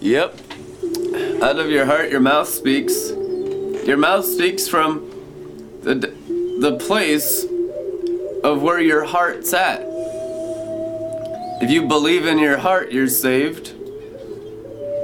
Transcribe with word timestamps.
Yep. 0.00 0.38
Out 1.42 1.58
of 1.58 1.70
your 1.70 1.84
heart, 1.84 2.10
your 2.10 2.20
mouth 2.20 2.48
speaks. 2.48 3.10
Your 3.10 3.96
mouth 3.96 4.24
speaks 4.24 4.66
from 4.66 5.10
the, 5.82 5.94
the 6.60 6.78
place 6.78 7.44
of 8.42 8.62
where 8.62 8.80
your 8.80 9.04
heart's 9.04 9.52
at. 9.52 9.82
If 11.62 11.70
you 11.70 11.86
believe 11.86 12.24
in 12.24 12.38
your 12.38 12.56
heart, 12.56 12.92
you're 12.92 13.08
saved. 13.08 13.74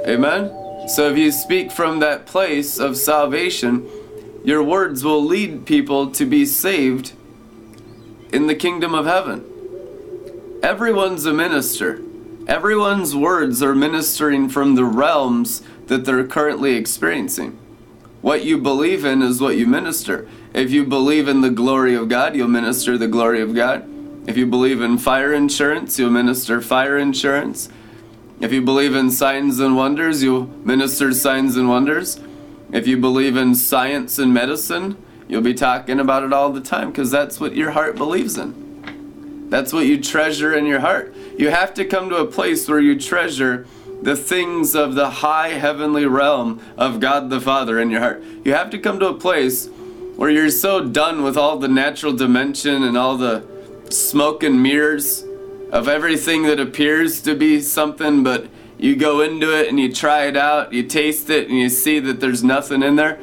Amen? 0.07 0.89
So 0.89 1.09
if 1.09 1.17
you 1.17 1.31
speak 1.31 1.71
from 1.71 1.99
that 1.99 2.25
place 2.25 2.79
of 2.79 2.97
salvation, 2.97 3.87
your 4.43 4.63
words 4.63 5.03
will 5.03 5.23
lead 5.23 5.65
people 5.65 6.09
to 6.11 6.25
be 6.25 6.45
saved 6.45 7.13
in 8.31 8.47
the 8.47 8.55
kingdom 8.55 8.95
of 8.95 9.05
heaven. 9.05 9.45
Everyone's 10.63 11.25
a 11.25 11.33
minister. 11.33 12.01
Everyone's 12.47 13.13
words 13.13 13.61
are 13.61 13.75
ministering 13.75 14.47
from 14.47 14.75
the 14.75 14.85
realms 14.85 15.61
that 15.87 16.05
they're 16.05 16.25
currently 16.25 16.75
experiencing. 16.75 17.59
What 18.21 18.45
you 18.45 18.57
believe 18.57 19.03
in 19.03 19.21
is 19.21 19.41
what 19.41 19.57
you 19.57 19.67
minister. 19.67 20.29
If 20.53 20.71
you 20.71 20.85
believe 20.85 21.27
in 21.27 21.41
the 21.41 21.49
glory 21.49 21.93
of 21.93 22.07
God, 22.07 22.37
you'll 22.37 22.47
minister 22.47 22.97
the 22.97 23.09
glory 23.09 23.41
of 23.41 23.53
God. 23.53 23.85
If 24.27 24.37
you 24.37 24.45
believe 24.45 24.81
in 24.81 24.97
fire 24.97 25.33
insurance, 25.33 25.99
you'll 25.99 26.09
minister 26.09 26.61
fire 26.61 26.97
insurance. 26.97 27.67
If 28.39 28.53
you 28.53 28.61
believe 28.61 28.95
in 28.95 29.11
signs 29.11 29.59
and 29.59 29.75
wonders, 29.75 30.23
you'll 30.23 30.47
minister 30.63 31.11
signs 31.11 31.57
and 31.57 31.67
wonders. 31.67 32.17
If 32.71 32.87
you 32.87 32.97
believe 32.97 33.35
in 33.35 33.55
science 33.55 34.19
and 34.19 34.33
medicine, 34.33 34.95
you'll 35.27 35.41
be 35.41 35.53
talking 35.53 35.99
about 35.99 36.23
it 36.23 36.31
all 36.31 36.51
the 36.51 36.61
time 36.61 36.91
because 36.91 37.11
that's 37.11 37.41
what 37.41 37.57
your 37.57 37.71
heart 37.71 37.97
believes 37.97 38.37
in. 38.37 39.47
That's 39.49 39.73
what 39.73 39.85
you 39.85 40.01
treasure 40.01 40.53
in 40.53 40.65
your 40.65 40.79
heart. 40.79 41.13
You 41.37 41.51
have 41.51 41.73
to 41.75 41.85
come 41.85 42.09
to 42.09 42.17
a 42.17 42.25
place 42.25 42.67
where 42.67 42.79
you 42.79 42.99
treasure 42.99 43.67
the 44.01 44.15
things 44.15 44.75
of 44.75 44.95
the 44.95 45.09
high 45.09 45.49
heavenly 45.49 46.05
realm 46.05 46.61
of 46.77 46.99
God 46.99 47.29
the 47.29 47.39
Father 47.39 47.79
in 47.79 47.89
your 47.89 48.01
heart. 48.01 48.23
You 48.43 48.53
have 48.53 48.69
to 48.71 48.79
come 48.79 48.99
to 48.99 49.07
a 49.07 49.13
place 49.13 49.69
where 50.15 50.31
you're 50.31 50.49
so 50.49 50.83
done 50.83 51.23
with 51.23 51.37
all 51.37 51.57
the 51.57 51.67
natural 51.67 52.13
dimension 52.13 52.83
and 52.83 52.97
all 52.97 53.17
the 53.17 53.45
smoke 53.89 54.41
and 54.41 54.61
mirrors 54.61 55.23
of 55.71 55.87
everything 55.87 56.43
that 56.43 56.59
appears 56.59 57.21
to 57.21 57.35
be 57.35 57.61
something, 57.61 58.23
but 58.23 58.47
you 58.79 58.95
go 58.95 59.21
into 59.21 59.55
it 59.55 59.67
and 59.67 59.79
you 59.79 59.93
try 59.93 60.25
it 60.25 60.35
out, 60.35 60.73
you 60.73 60.83
taste 60.83 61.29
it, 61.29 61.49
and 61.49 61.57
you 61.57 61.69
see 61.69 61.99
that 61.99 62.19
there's 62.19 62.43
nothing 62.43 62.81
in 62.81 62.95
there. 62.95 63.19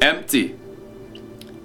Empty. 0.00 0.56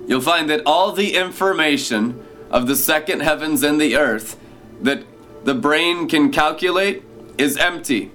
You'll 0.07 0.21
find 0.21 0.49
that 0.49 0.61
all 0.65 0.91
the 0.91 1.15
information 1.15 2.23
of 2.49 2.67
the 2.67 2.75
second 2.75 3.21
heavens 3.21 3.63
and 3.63 3.79
the 3.79 3.95
earth 3.95 4.37
that 4.81 5.05
the 5.43 5.55
brain 5.55 6.07
can 6.07 6.31
calculate 6.31 7.03
is 7.37 7.57
empty 7.57 8.11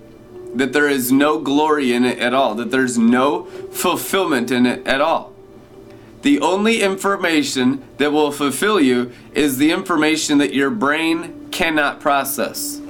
that 0.54 0.72
there 0.72 0.88
is 0.88 1.12
no 1.12 1.38
glory 1.38 1.92
in 1.92 2.04
it 2.04 2.18
at 2.18 2.32
all, 2.32 2.54
that 2.54 2.70
there's 2.70 2.96
no 2.96 3.44
fulfillment 3.44 4.50
in 4.50 4.64
it 4.64 4.86
at 4.86 5.00
all. 5.00 5.34
The 6.22 6.40
only 6.40 6.82
information 6.82 7.84
that 7.98 8.10
will 8.10 8.32
fulfill 8.32 8.80
you 8.80 9.12
is 9.32 9.58
the 9.58 9.70
information 9.70 10.38
that 10.38 10.54
your 10.54 10.70
brain 10.70 11.48
cannot 11.50 12.00
process. 12.00 12.80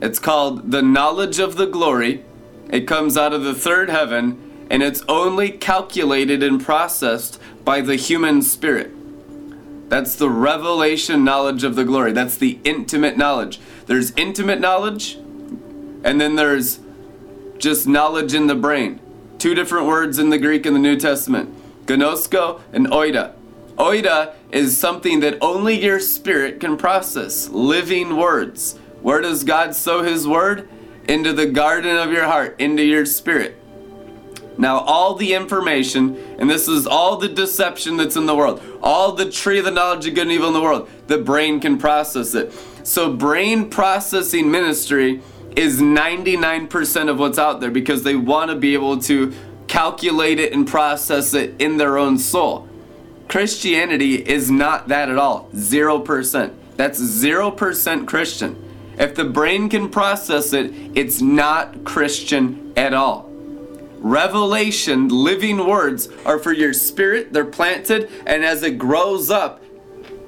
It's 0.00 0.18
called 0.18 0.70
the 0.70 0.82
knowledge 0.82 1.38
of 1.38 1.56
the 1.56 1.66
glory. 1.66 2.24
It 2.70 2.88
comes 2.88 3.16
out 3.16 3.32
of 3.32 3.44
the 3.44 3.54
third 3.54 3.90
heaven, 3.90 4.66
and 4.70 4.82
it's 4.82 5.04
only 5.08 5.50
calculated 5.50 6.42
and 6.42 6.60
processed 6.60 7.38
by 7.64 7.82
the 7.82 7.96
human 7.96 8.42
spirit. 8.42 8.92
That's 9.92 10.14
the 10.14 10.30
revelation 10.30 11.22
knowledge 11.22 11.64
of 11.64 11.76
the 11.76 11.84
glory. 11.84 12.12
That's 12.12 12.38
the 12.38 12.58
intimate 12.64 13.18
knowledge. 13.18 13.60
There's 13.84 14.10
intimate 14.16 14.58
knowledge, 14.58 15.16
and 16.02 16.18
then 16.18 16.34
there's 16.34 16.80
just 17.58 17.86
knowledge 17.86 18.32
in 18.32 18.46
the 18.46 18.54
brain. 18.54 19.00
Two 19.36 19.54
different 19.54 19.86
words 19.86 20.18
in 20.18 20.30
the 20.30 20.38
Greek 20.38 20.64
in 20.64 20.72
the 20.72 20.80
New 20.80 20.96
Testament 20.98 21.54
gnosko 21.84 22.62
and 22.72 22.86
oida. 22.86 23.34
Oida 23.76 24.32
is 24.50 24.78
something 24.78 25.20
that 25.20 25.36
only 25.42 25.84
your 25.84 26.00
spirit 26.00 26.58
can 26.58 26.78
process, 26.78 27.50
living 27.50 28.16
words. 28.16 28.78
Where 29.02 29.20
does 29.20 29.44
God 29.44 29.74
sow 29.74 30.02
His 30.02 30.26
word? 30.26 30.70
Into 31.06 31.34
the 31.34 31.44
garden 31.44 31.98
of 31.98 32.10
your 32.10 32.24
heart, 32.24 32.58
into 32.58 32.82
your 32.82 33.04
spirit. 33.04 33.61
Now, 34.58 34.80
all 34.80 35.14
the 35.14 35.34
information, 35.34 36.16
and 36.38 36.48
this 36.48 36.68
is 36.68 36.86
all 36.86 37.16
the 37.16 37.28
deception 37.28 37.96
that's 37.96 38.16
in 38.16 38.26
the 38.26 38.34
world, 38.34 38.62
all 38.82 39.12
the 39.12 39.30
tree 39.30 39.58
of 39.58 39.64
the 39.64 39.70
knowledge 39.70 40.06
of 40.06 40.14
good 40.14 40.22
and 40.22 40.32
evil 40.32 40.48
in 40.48 40.54
the 40.54 40.60
world, 40.60 40.88
the 41.06 41.18
brain 41.18 41.60
can 41.60 41.78
process 41.78 42.34
it. 42.34 42.52
So, 42.84 43.12
brain 43.12 43.70
processing 43.70 44.50
ministry 44.50 45.22
is 45.56 45.80
99% 45.80 47.08
of 47.08 47.18
what's 47.18 47.38
out 47.38 47.60
there 47.60 47.70
because 47.70 48.02
they 48.02 48.16
want 48.16 48.50
to 48.50 48.56
be 48.56 48.74
able 48.74 48.98
to 49.02 49.32
calculate 49.68 50.38
it 50.38 50.52
and 50.52 50.66
process 50.66 51.34
it 51.34 51.54
in 51.60 51.76
their 51.76 51.98
own 51.98 52.18
soul. 52.18 52.68
Christianity 53.28 54.16
is 54.16 54.50
not 54.50 54.88
that 54.88 55.08
at 55.08 55.16
all. 55.16 55.48
0%. 55.54 56.54
That's 56.76 57.00
0% 57.00 58.06
Christian. 58.06 58.72
If 58.98 59.14
the 59.14 59.24
brain 59.24 59.68
can 59.68 59.88
process 59.88 60.52
it, 60.52 60.72
it's 60.94 61.22
not 61.22 61.84
Christian 61.84 62.72
at 62.76 62.92
all. 62.92 63.31
Revelation, 64.02 65.08
living 65.08 65.64
words, 65.66 66.08
are 66.26 66.38
for 66.38 66.52
your 66.52 66.72
spirit, 66.72 67.32
they're 67.32 67.44
planted, 67.44 68.10
and 68.26 68.44
as 68.44 68.64
it 68.64 68.76
grows 68.76 69.30
up, 69.30 69.62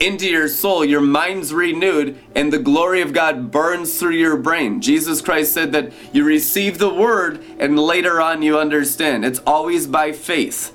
into 0.00 0.28
your 0.28 0.48
soul, 0.48 0.84
your 0.84 1.00
mind's 1.00 1.52
renewed, 1.52 2.18
and 2.34 2.52
the 2.52 2.58
glory 2.58 3.00
of 3.00 3.12
God 3.12 3.50
burns 3.50 3.98
through 3.98 4.12
your 4.12 4.36
brain. 4.36 4.80
Jesus 4.80 5.20
Christ 5.20 5.52
said 5.52 5.72
that 5.72 5.92
you 6.12 6.24
receive 6.24 6.78
the 6.78 6.92
word 6.92 7.44
and 7.58 7.78
later 7.78 8.20
on 8.20 8.42
you 8.42 8.58
understand. 8.58 9.24
It's 9.24 9.40
always 9.40 9.86
by 9.86 10.12
faith. 10.12 10.74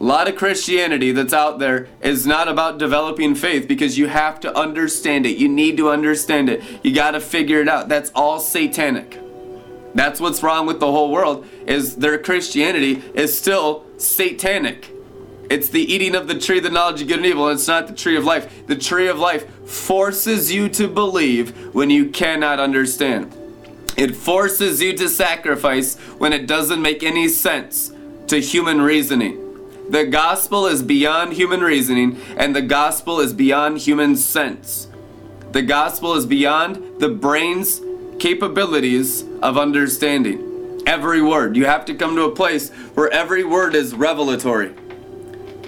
A 0.00 0.02
lot 0.04 0.28
of 0.28 0.36
Christianity 0.36 1.12
that's 1.12 1.34
out 1.34 1.58
there 1.58 1.88
is 2.00 2.26
not 2.26 2.48
about 2.48 2.78
developing 2.78 3.34
faith 3.34 3.68
because 3.68 3.98
you 3.98 4.06
have 4.06 4.40
to 4.40 4.56
understand 4.56 5.26
it. 5.26 5.36
You 5.36 5.48
need 5.48 5.76
to 5.76 5.90
understand 5.90 6.48
it. 6.48 6.62
You 6.82 6.94
got 6.94 7.10
to 7.10 7.20
figure 7.20 7.60
it 7.60 7.68
out. 7.68 7.88
That's 7.88 8.10
all 8.14 8.40
satanic. 8.40 9.18
That's 9.94 10.20
what's 10.20 10.42
wrong 10.42 10.66
with 10.66 10.80
the 10.80 10.90
whole 10.90 11.10
world 11.10 11.46
is 11.66 11.96
their 11.96 12.18
Christianity 12.18 13.02
is 13.14 13.36
still 13.36 13.84
satanic. 13.96 14.90
It's 15.50 15.68
the 15.68 15.82
eating 15.82 16.14
of 16.14 16.28
the 16.28 16.38
tree 16.38 16.58
of 16.58 16.64
the 16.64 16.70
knowledge 16.70 17.02
of 17.02 17.08
good 17.08 17.18
and 17.18 17.26
evil. 17.26 17.48
And 17.48 17.58
it's 17.58 17.66
not 17.66 17.88
the 17.88 17.92
tree 17.92 18.16
of 18.16 18.24
life. 18.24 18.66
The 18.68 18.76
tree 18.76 19.08
of 19.08 19.18
life 19.18 19.68
forces 19.68 20.52
you 20.52 20.68
to 20.70 20.86
believe 20.86 21.74
when 21.74 21.90
you 21.90 22.08
cannot 22.08 22.60
understand. 22.60 23.36
It 23.96 24.14
forces 24.14 24.80
you 24.80 24.96
to 24.96 25.08
sacrifice 25.08 25.96
when 26.18 26.32
it 26.32 26.46
doesn't 26.46 26.80
make 26.80 27.02
any 27.02 27.26
sense 27.26 27.92
to 28.28 28.38
human 28.38 28.80
reasoning. 28.80 29.38
The 29.90 30.06
gospel 30.06 30.66
is 30.66 30.84
beyond 30.84 31.32
human 31.32 31.62
reasoning, 31.62 32.20
and 32.36 32.54
the 32.54 32.62
gospel 32.62 33.18
is 33.18 33.32
beyond 33.32 33.78
human 33.78 34.14
sense. 34.14 34.86
The 35.50 35.62
gospel 35.62 36.14
is 36.14 36.26
beyond 36.26 37.00
the 37.00 37.08
brain's 37.08 37.80
capabilities 38.20 39.24
of 39.42 39.58
understanding. 39.58 40.82
Every 40.86 41.20
word. 41.20 41.56
You 41.56 41.66
have 41.66 41.84
to 41.86 41.94
come 41.94 42.14
to 42.16 42.24
a 42.24 42.34
place 42.34 42.70
where 42.94 43.10
every 43.10 43.44
word 43.44 43.74
is 43.74 43.94
revelatory 43.94 44.74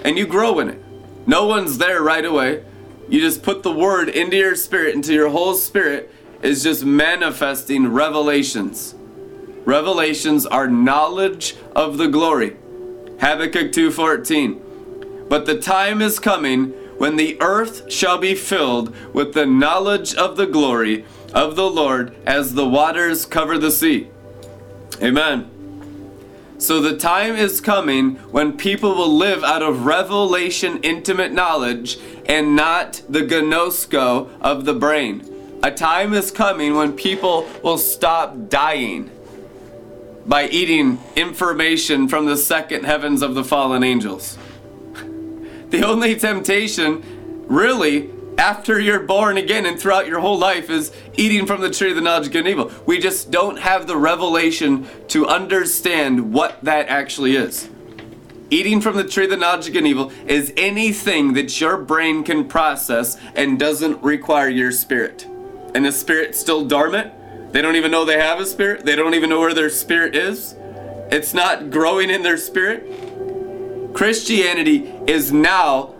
and 0.03 0.17
you 0.17 0.27
grow 0.27 0.59
in 0.59 0.69
it. 0.69 0.83
No 1.25 1.45
one's 1.45 1.77
there 1.77 2.01
right 2.01 2.25
away. 2.25 2.63
You 3.09 3.19
just 3.19 3.43
put 3.43 3.63
the 3.63 3.71
word 3.71 4.09
into 4.09 4.37
your 4.37 4.55
spirit, 4.55 4.95
into 4.95 5.13
your 5.13 5.29
whole 5.29 5.55
spirit, 5.55 6.13
is 6.41 6.63
just 6.63 6.83
manifesting 6.83 7.87
revelations. 7.87 8.95
Revelations 9.65 10.45
are 10.45 10.67
knowledge 10.67 11.55
of 11.75 11.97
the 11.97 12.07
glory. 12.07 12.57
Habakkuk 13.19 13.71
2:14. 13.71 14.59
But 15.29 15.45
the 15.45 15.59
time 15.59 16.01
is 16.01 16.19
coming 16.19 16.73
when 16.97 17.15
the 17.15 17.41
earth 17.41 17.91
shall 17.91 18.17
be 18.17 18.35
filled 18.35 18.93
with 19.13 19.33
the 19.33 19.45
knowledge 19.45 20.13
of 20.15 20.35
the 20.35 20.45
glory 20.45 21.05
of 21.33 21.55
the 21.55 21.69
Lord 21.69 22.15
as 22.25 22.53
the 22.53 22.67
waters 22.67 23.25
cover 23.25 23.57
the 23.57 23.71
sea. 23.71 24.09
Amen. 25.01 25.49
So 26.59 26.79
the 26.79 26.95
time 26.97 27.35
is 27.35 27.59
coming 27.59 28.15
when 28.31 28.55
people 28.55 28.95
will 28.95 29.13
live 29.13 29.43
out 29.43 29.61
of 29.61 29.85
revelation, 29.85 30.79
intimate 30.81 31.33
knowledge, 31.33 31.99
and 32.25 32.55
not 32.55 33.01
the 33.09 33.19
gnosko 33.19 34.29
of 34.39 34.63
the 34.63 34.73
brain. 34.73 35.29
A 35.61 35.71
time 35.71 36.13
is 36.13 36.31
coming 36.31 36.75
when 36.75 36.93
people 36.93 37.47
will 37.63 37.77
stop 37.77 38.49
dying 38.49 39.09
by 40.25 40.47
eating 40.47 40.99
information 41.15 42.07
from 42.07 42.27
the 42.27 42.37
second 42.37 42.85
heavens 42.85 43.21
of 43.21 43.35
the 43.35 43.43
fallen 43.43 43.83
angels. 43.83 44.37
The 45.73 45.83
only 45.83 46.15
temptation, 46.15 47.03
really, 47.47 48.11
after 48.37 48.79
you're 48.79 49.01
born 49.01 49.37
again 49.37 49.65
and 49.65 49.79
throughout 49.79 50.07
your 50.07 50.19
whole 50.19 50.37
life 50.37 50.69
is 50.69 50.91
eating 51.15 51.45
from 51.45 51.61
the 51.61 51.69
tree 51.69 51.89
of 51.89 51.95
the 51.95 52.01
knowledge 52.01 52.27
of 52.27 52.33
good 52.33 52.39
and 52.39 52.49
evil. 52.49 52.71
We 52.85 52.99
just 52.99 53.31
don't 53.31 53.59
have 53.59 53.87
the 53.87 53.97
revelation 53.97 54.87
to 55.09 55.27
understand 55.27 56.33
what 56.33 56.63
that 56.63 56.87
actually 56.89 57.35
is. 57.35 57.69
Eating 58.49 58.81
from 58.81 58.97
the 58.97 59.03
tree 59.03 59.25
of 59.25 59.29
the 59.29 59.37
knowledge 59.37 59.67
of 59.67 59.73
good 59.73 59.79
and 59.79 59.87
evil 59.87 60.11
is 60.27 60.53
anything 60.57 61.33
that 61.33 61.59
your 61.59 61.77
brain 61.77 62.23
can 62.23 62.47
process 62.47 63.17
and 63.35 63.57
doesn't 63.59 64.01
require 64.03 64.49
your 64.49 64.71
spirit. 64.71 65.25
And 65.73 65.85
the 65.85 65.91
spirit's 65.91 66.39
still 66.39 66.65
dormant, 66.65 67.13
They 67.51 67.61
don't 67.61 67.75
even 67.75 67.91
know 67.91 68.05
they 68.05 68.19
have 68.19 68.39
a 68.39 68.45
spirit. 68.45 68.85
They 68.85 68.95
don't 68.95 69.13
even 69.13 69.29
know 69.29 69.39
where 69.39 69.53
their 69.53 69.69
spirit 69.69 70.15
is. 70.15 70.55
It's 71.11 71.33
not 71.33 71.69
growing 71.69 72.09
in 72.09 72.23
their 72.23 72.37
spirit. 72.37 73.93
Christianity 73.93 74.91
is 75.07 75.31
now 75.31 75.92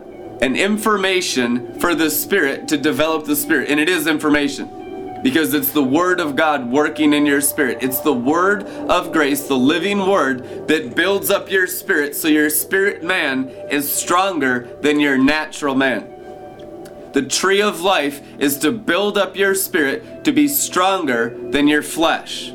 an 0.44 0.57
information 0.57 1.80
for 1.80 1.95
the 1.95 2.10
spirit 2.10 2.68
to 2.68 2.78
develop 2.78 3.24
the 3.24 3.36
spirit, 3.36 3.69
and 3.69 3.80
it 3.80 3.88
is 3.88 4.07
information 4.07 5.22
because 5.24 5.54
it's 5.54 5.72
the 5.72 5.81
word 5.81 6.19
of 6.19 6.36
God 6.36 6.69
working 6.69 7.13
in 7.13 7.25
your 7.25 7.40
spirit. 7.40 7.78
It's 7.80 8.01
the 8.01 8.12
word 8.12 8.63
of 8.63 9.13
grace, 9.13 9.48
the 9.48 9.56
living 9.56 10.06
word 10.06 10.68
that 10.68 10.98
builds 10.98 11.30
up 11.30 11.50
your 11.50 11.66
spirit 11.66 12.13
so 12.13 12.28
your 12.28 12.50
spirit 12.50 13.04
man 13.04 13.48
is 13.72 13.90
stronger 13.90 14.68
than 14.81 15.00
your 15.00 15.18
natural 15.18 15.75
man. 15.75 16.10
The 17.13 17.22
tree 17.22 17.62
of 17.62 17.80
life 17.80 18.22
is 18.38 18.57
to 18.60 18.74
build 18.74 19.18
up 19.18 19.38
your 19.38 19.56
spirit 19.56 20.25
to 20.25 20.34
be 20.34 20.50
stronger 20.50 21.38
than 21.51 21.69
your 21.69 21.84
flesh. 21.84 22.48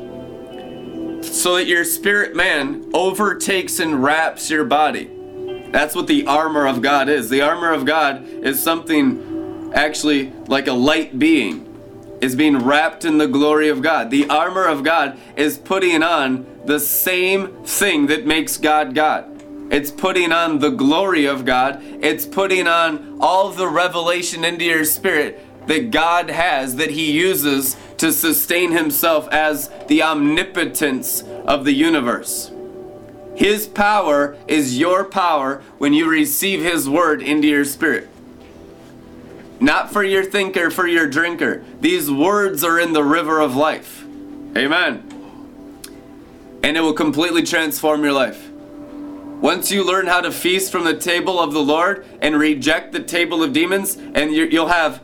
So 1.23 1.55
that 1.55 1.65
your 1.65 1.85
spirit 1.85 2.35
man 2.35 2.91
overtakes 2.93 3.79
and 3.79 4.03
wraps 4.03 4.51
your 4.51 4.65
body. 4.65 5.09
That's 5.71 5.95
what 5.95 6.07
the 6.07 6.25
armor 6.25 6.67
of 6.67 6.81
God 6.81 7.09
is. 7.09 7.29
The 7.29 7.41
armor 7.41 7.71
of 7.71 7.85
God 7.85 8.25
is 8.25 8.61
something 8.61 9.71
actually 9.73 10.31
like 10.47 10.67
a 10.67 10.73
light 10.73 11.19
being 11.19 11.65
is 12.21 12.35
being 12.35 12.57
wrapped 12.57 13.05
in 13.05 13.17
the 13.17 13.27
glory 13.27 13.69
of 13.69 13.81
God. 13.81 14.11
The 14.11 14.29
armor 14.29 14.65
of 14.65 14.83
God 14.83 15.17
is 15.35 15.57
putting 15.57 16.03
on 16.03 16.45
the 16.65 16.79
same 16.79 17.63
thing 17.63 18.07
that 18.07 18.25
makes 18.25 18.57
God 18.57 18.93
God. 18.93 19.25
It's 19.71 19.91
putting 19.91 20.31
on 20.31 20.59
the 20.59 20.71
glory 20.71 21.25
of 21.25 21.45
God. 21.45 21.81
It's 21.81 22.25
putting 22.25 22.67
on 22.67 23.17
all 23.21 23.49
the 23.49 23.67
revelation 23.67 24.43
into 24.43 24.65
your 24.65 24.83
spirit 24.83 25.45
that 25.67 25.91
God 25.91 26.29
has 26.29 26.77
that 26.77 26.89
He 26.89 27.11
uses 27.11 27.77
to 27.97 28.11
sustain 28.11 28.71
Himself 28.71 29.27
as 29.29 29.69
the 29.87 30.01
omnipotence 30.01 31.21
of 31.45 31.65
the 31.65 31.73
universe. 31.73 32.51
His 33.39 33.67
power 33.67 34.37
is 34.49 34.77
your 34.77 35.05
power 35.05 35.63
when 35.77 35.93
you 35.93 36.09
receive 36.09 36.61
His 36.61 36.89
word 36.89 37.21
into 37.21 37.47
your 37.47 37.63
spirit. 37.63 38.09
Not 39.61 39.93
for 39.93 40.03
your 40.03 40.25
thinker, 40.25 40.69
for 40.69 40.85
your 40.85 41.07
drinker. 41.07 41.63
These 41.79 42.11
words 42.11 42.65
are 42.65 42.77
in 42.77 42.91
the 42.91 43.01
river 43.01 43.39
of 43.39 43.55
life. 43.55 44.03
Amen. 44.57 45.09
And 46.63 46.75
it 46.75 46.81
will 46.81 46.91
completely 46.91 47.43
transform 47.43 48.03
your 48.03 48.11
life. 48.11 48.49
Once 48.51 49.71
you 49.71 49.85
learn 49.85 50.07
how 50.07 50.19
to 50.19 50.33
feast 50.33 50.69
from 50.69 50.83
the 50.83 50.97
table 50.97 51.39
of 51.39 51.53
the 51.53 51.63
Lord 51.63 52.05
and 52.21 52.35
reject 52.35 52.91
the 52.91 53.01
table 53.01 53.41
of 53.41 53.53
demons, 53.53 53.95
and 53.95 54.33
you'll 54.33 54.67
have 54.67 55.01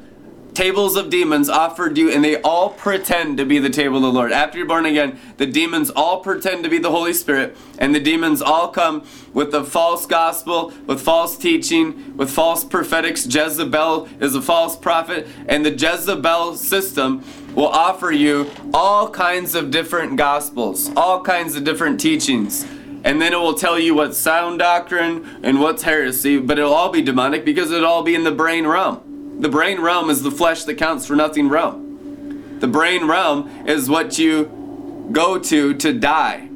tables 0.55 0.95
of 0.95 1.09
demons 1.09 1.49
offered 1.49 1.97
you, 1.97 2.09
and 2.09 2.23
they 2.23 2.41
all 2.41 2.69
pretend 2.69 3.37
to 3.37 3.45
be 3.45 3.59
the 3.59 3.69
table 3.69 3.97
of 3.97 4.01
the 4.01 4.11
Lord. 4.11 4.31
After 4.31 4.57
you're 4.57 4.67
born 4.67 4.85
again, 4.85 5.19
the 5.37 5.45
demons 5.45 5.89
all 5.89 6.21
pretend 6.21 6.63
to 6.63 6.69
be 6.69 6.77
the 6.77 6.89
Holy 6.89 7.13
Spirit, 7.13 7.55
and 7.77 7.93
the 7.93 7.99
demons 7.99 8.41
all 8.41 8.69
come 8.69 9.05
with 9.33 9.51
the 9.51 9.63
false 9.63 10.05
gospel, 10.05 10.73
with 10.87 11.01
false 11.01 11.37
teaching, 11.37 12.15
with 12.17 12.31
false 12.31 12.63
prophetics. 12.63 13.25
Jezebel 13.25 14.07
is 14.19 14.33
a 14.33 14.41
false 14.41 14.77
prophet, 14.77 15.27
and 15.47 15.65
the 15.65 15.71
Jezebel 15.71 16.55
system 16.55 17.23
will 17.53 17.67
offer 17.67 18.11
you 18.11 18.49
all 18.73 19.09
kinds 19.09 19.53
of 19.53 19.69
different 19.69 20.15
gospels, 20.15 20.89
all 20.95 21.21
kinds 21.21 21.55
of 21.55 21.63
different 21.63 21.99
teachings 21.99 22.65
and 23.05 23.21
then 23.21 23.33
it 23.33 23.37
will 23.37 23.53
tell 23.53 23.77
you 23.77 23.93
what's 23.93 24.17
sound 24.17 24.57
doctrine 24.57 25.39
and 25.43 25.61
what's 25.61 25.83
heresy, 25.83 26.39
but 26.39 26.57
it'll 26.57 26.73
all 26.73 26.89
be 26.89 27.03
demonic 27.03 27.45
because 27.45 27.71
it'll 27.71 27.85
all 27.85 28.01
be 28.01 28.15
in 28.15 28.23
the 28.23 28.31
brain 28.31 28.65
realm. 28.65 29.14
The 29.39 29.49
brain 29.49 29.81
realm 29.81 30.09
is 30.09 30.23
the 30.23 30.31
flesh 30.31 30.63
that 30.63 30.75
counts 30.75 31.05
for 31.05 31.15
nothing 31.15 31.49
realm. 31.49 32.59
The 32.59 32.67
brain 32.67 33.05
realm 33.05 33.67
is 33.67 33.89
what 33.89 34.17
you 34.17 35.09
go 35.11 35.37
to 35.37 35.73
to 35.73 35.93
die. 35.93 36.47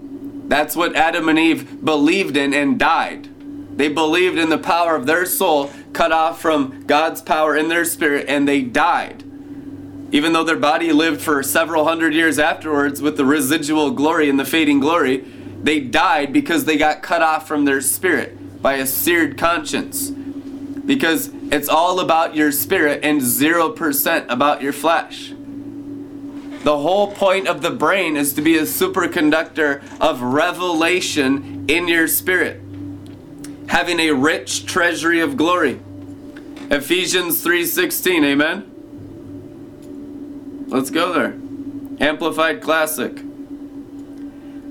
That's 0.48 0.76
what 0.76 0.96
Adam 0.96 1.30
and 1.30 1.38
Eve 1.38 1.84
believed 1.84 2.36
in 2.36 2.54
and 2.54 2.80
died. 2.80 3.30
They 3.78 3.88
believed 3.88 4.38
in 4.38 4.50
the 4.50 4.58
power 4.58 4.96
of 4.96 5.06
their 5.06 5.26
soul 5.26 5.72
cut 5.94 6.12
off 6.12 6.42
from 6.42 6.86
God's 6.86 7.22
power 7.22 7.56
in 7.56 7.68
their 7.70 7.86
spirit 7.86 8.26
and 8.28 8.48
they 8.48 8.62
died. 8.62 9.24
Even 10.12 10.34
though 10.34 10.44
their 10.44 10.58
body 10.58 10.92
lived 10.92 11.22
for 11.22 11.44
several 11.44 11.86
hundred 11.86 12.14
years 12.14 12.40
afterwards 12.40 13.02
with 13.02 13.16
the 13.16 13.26
residual 13.26 13.92
glory 13.92 14.30
and 14.30 14.40
the 14.40 14.46
fading 14.46 14.80
glory, 14.80 15.18
they 15.62 15.80
died 15.80 16.34
because 16.34 16.66
they 16.66 16.78
got 16.78 17.04
cut 17.04 17.22
off 17.22 17.48
from 17.48 17.66
their 17.66 17.82
spirit 17.82 18.62
by 18.62 18.76
a 18.76 18.88
seared 18.88 19.38
conscience. 19.38 20.12
Because 20.90 21.30
it's 21.52 21.70
all 21.70 22.00
about 22.00 22.36
your 22.36 22.52
spirit 22.52 23.02
and 23.04 23.22
0% 23.22 24.26
about 24.28 24.64
your 24.64 24.74
flesh. 24.74 25.32
The 26.64 26.80
whole 26.80 27.12
point 27.12 27.48
of 27.48 27.62
the 27.62 27.70
brain 27.70 28.18
is 28.18 28.34
to 28.34 28.42
be 28.42 28.58
a 28.58 28.64
superconductor 28.64 29.84
of 30.02 30.24
revelation 30.24 31.66
in 31.68 31.88
your 31.88 32.08
spirit, 32.08 32.60
having 33.68 34.00
a 34.00 34.14
rich 34.14 34.66
treasury 34.66 35.20
of 35.20 35.38
glory. 35.38 35.80
Ephesians 36.72 37.44
3:16, 37.44 38.24
amen. 38.26 38.64
Let's 40.70 40.90
go 40.90 41.14
there. 41.14 41.36
Amplified 42.00 42.62
Classic. 42.62 43.22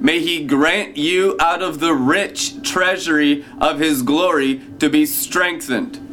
May 0.01 0.19
he 0.19 0.45
grant 0.45 0.97
you 0.97 1.37
out 1.39 1.63
of 1.63 1.79
the 1.79 1.95
rich 1.95 2.61
treasury 2.63 3.45
of 3.61 3.79
his 3.79 4.03
glory 4.03 4.61
to 4.81 4.89
be 4.89 5.07
strengthened. 5.07 6.07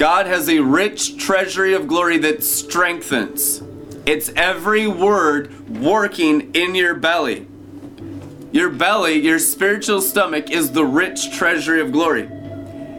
God 0.00 0.24
has 0.24 0.48
a 0.48 0.60
rich 0.60 1.18
treasury 1.18 1.74
of 1.74 1.86
glory 1.86 2.16
that 2.16 2.42
strengthens. 2.42 3.62
It's 4.06 4.30
every 4.34 4.86
word 4.86 5.68
working 5.78 6.54
in 6.54 6.74
your 6.74 6.94
belly. 6.94 7.46
Your 8.50 8.70
belly, 8.70 9.16
your 9.18 9.38
spiritual 9.38 10.00
stomach, 10.00 10.50
is 10.50 10.72
the 10.72 10.86
rich 10.86 11.36
treasury 11.36 11.82
of 11.82 11.92
glory. 11.92 12.30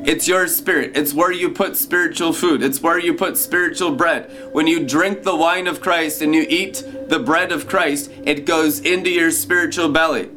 It's 0.05 0.27
your 0.27 0.47
spirit. 0.47 0.95
It's 0.95 1.11
where 1.11 1.31
you 1.31 1.49
put 1.49 1.75
spiritual 1.75 2.33
food. 2.33 2.61
It's 2.61 2.83
where 2.83 2.99
you 2.99 3.15
put 3.15 3.35
spiritual 3.35 3.95
bread. 3.95 4.29
When 4.51 4.67
you 4.67 4.85
drink 4.85 5.23
the 5.23 5.35
wine 5.35 5.65
of 5.65 5.81
Christ 5.81 6.21
and 6.21 6.35
you 6.35 6.45
eat 6.47 6.85
the 7.07 7.17
bread 7.17 7.51
of 7.51 7.67
Christ, 7.67 8.11
it 8.25 8.45
goes 8.45 8.79
into 8.79 9.09
your 9.09 9.31
spiritual 9.31 9.89
belly. 9.89 10.29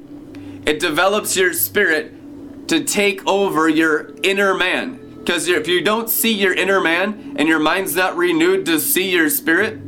It 0.64 0.81
develops 0.81 1.37
your 1.37 1.52
spirit 1.52 2.69
to 2.69 2.82
take 2.84 3.20
over 3.26 3.69
your 3.69 4.14
inner 4.22 4.55
man. 4.55 5.04
Because 5.25 5.49
if 5.49 5.67
you 5.67 5.81
don't 5.81 6.11
see 6.11 6.35
your 6.35 6.53
inner 6.53 6.81
man 6.81 7.37
and 7.37 7.49
your 7.49 7.59
mind's 7.59 7.97
not 7.97 8.15
renewed 8.15 8.67
to 8.67 8.79
see 8.79 9.11
your 9.11 9.31
spirit, 9.31 9.81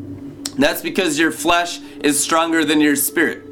that's 0.57 0.81
because 0.81 1.19
your 1.19 1.31
flesh 1.31 1.81
is 2.01 2.19
stronger 2.19 2.65
than 2.65 2.81
your 2.81 2.97
spirit 2.97 3.43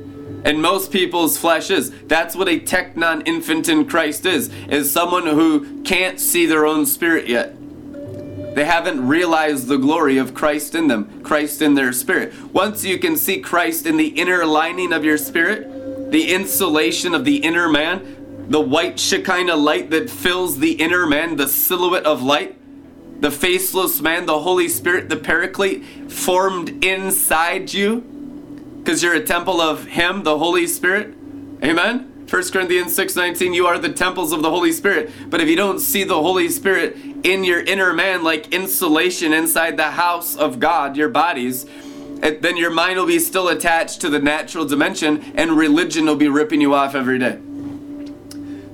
and 0.45 0.61
most 0.61 0.93
people's 0.93 1.39
flesh 1.39 1.71
is. 1.71 1.91
That's 2.03 2.37
what 2.37 2.49
a 2.49 2.61
teknon 2.61 3.27
infant 3.27 3.69
in 3.69 3.87
Christ 3.87 4.27
is, 4.27 4.49
is 4.69 4.93
someone 4.93 5.27
who 5.27 5.83
can't 5.83 6.21
see 6.21 6.47
their 6.47 6.67
own 6.67 6.87
spirit 6.87 7.29
yet. 7.29 7.57
They 8.55 8.65
haven't 8.65 9.07
realized 9.07 9.67
the 9.67 9.79
glory 9.79 10.19
of 10.19 10.35
Christ 10.35 10.75
in 10.75 10.87
them, 10.87 11.23
Christ 11.23 11.61
in 11.61 11.75
their 11.75 11.93
spirit. 11.93 12.33
Once 12.53 12.85
you 12.85 12.99
can 12.99 13.17
see 13.17 13.41
Christ 13.41 13.87
in 13.87 13.97
the 13.97 14.09
inner 14.09 14.45
lining 14.45 14.93
of 14.93 15.05
your 15.05 15.19
spirit, 15.19 16.11
the 16.13 16.33
insulation 16.33 17.15
of 17.15 17.25
the 17.25 17.39
inner 17.39 17.69
man, 17.69 18.24
the 18.49 18.61
white 18.61 18.99
Shekinah 18.99 19.57
light 19.57 19.91
that 19.91 20.11
fills 20.11 20.59
the 20.59 20.73
inner 20.73 21.07
man, 21.07 21.37
the 21.37 21.49
silhouette 21.49 22.05
of 22.05 22.23
light, 22.23 22.57
the 23.21 23.31
faceless 23.31 24.01
man, 24.01 24.27
the 24.27 24.41
Holy 24.41 24.69
Spirit, 24.69 25.09
the 25.09 25.17
Paraclete 25.17 25.85
formed 26.11 26.85
inside 26.85 27.73
you, 27.73 28.01
because 28.83 29.03
you're 29.03 29.15
a 29.15 29.25
temple 29.25 29.61
of 29.61 29.87
Him, 29.87 30.25
the 30.25 30.39
Holy 30.39 30.67
Spirit. 30.67 31.15
Amen. 31.63 32.11
1 32.29 32.53
Corinthians 32.53 32.95
6:19 32.95 33.55
you 33.55 33.67
are 33.67 33.79
the 33.79 33.93
temples 33.93 34.33
of 34.33 34.43
the 34.43 34.51
Holy 34.51 34.73
Spirit. 34.73 35.11
But 35.31 35.41
if 35.41 35.49
you 35.49 35.57
don't 35.57 35.79
see 35.79 36.05
the 36.05 36.21
Holy 36.21 36.49
Spirit 36.49 36.97
in 37.23 37.45
your 37.45 37.61
inner 37.61 37.93
man 37.93 38.23
like 38.23 38.53
insulation 38.53 39.33
inside 39.33 39.77
the 39.77 39.93
house 39.93 40.35
of 40.37 40.59
God, 40.59 40.97
your 40.97 41.09
bodies, 41.09 41.67
eh, 42.23 42.37
then 42.41 42.57
your 42.57 42.71
mind 42.71 42.99
will 42.99 43.07
be 43.07 43.19
still 43.19 43.49
attached 43.49 44.01
to 44.01 44.09
the 44.09 44.19
natural 44.19 44.65
dimension 44.65 45.33
and 45.35 45.53
religion 45.53 46.07
will 46.07 46.17
be 46.17 46.29
ripping 46.29 46.61
you 46.61 46.75
off 46.75 46.95
every 46.95 47.19
day. 47.19 47.39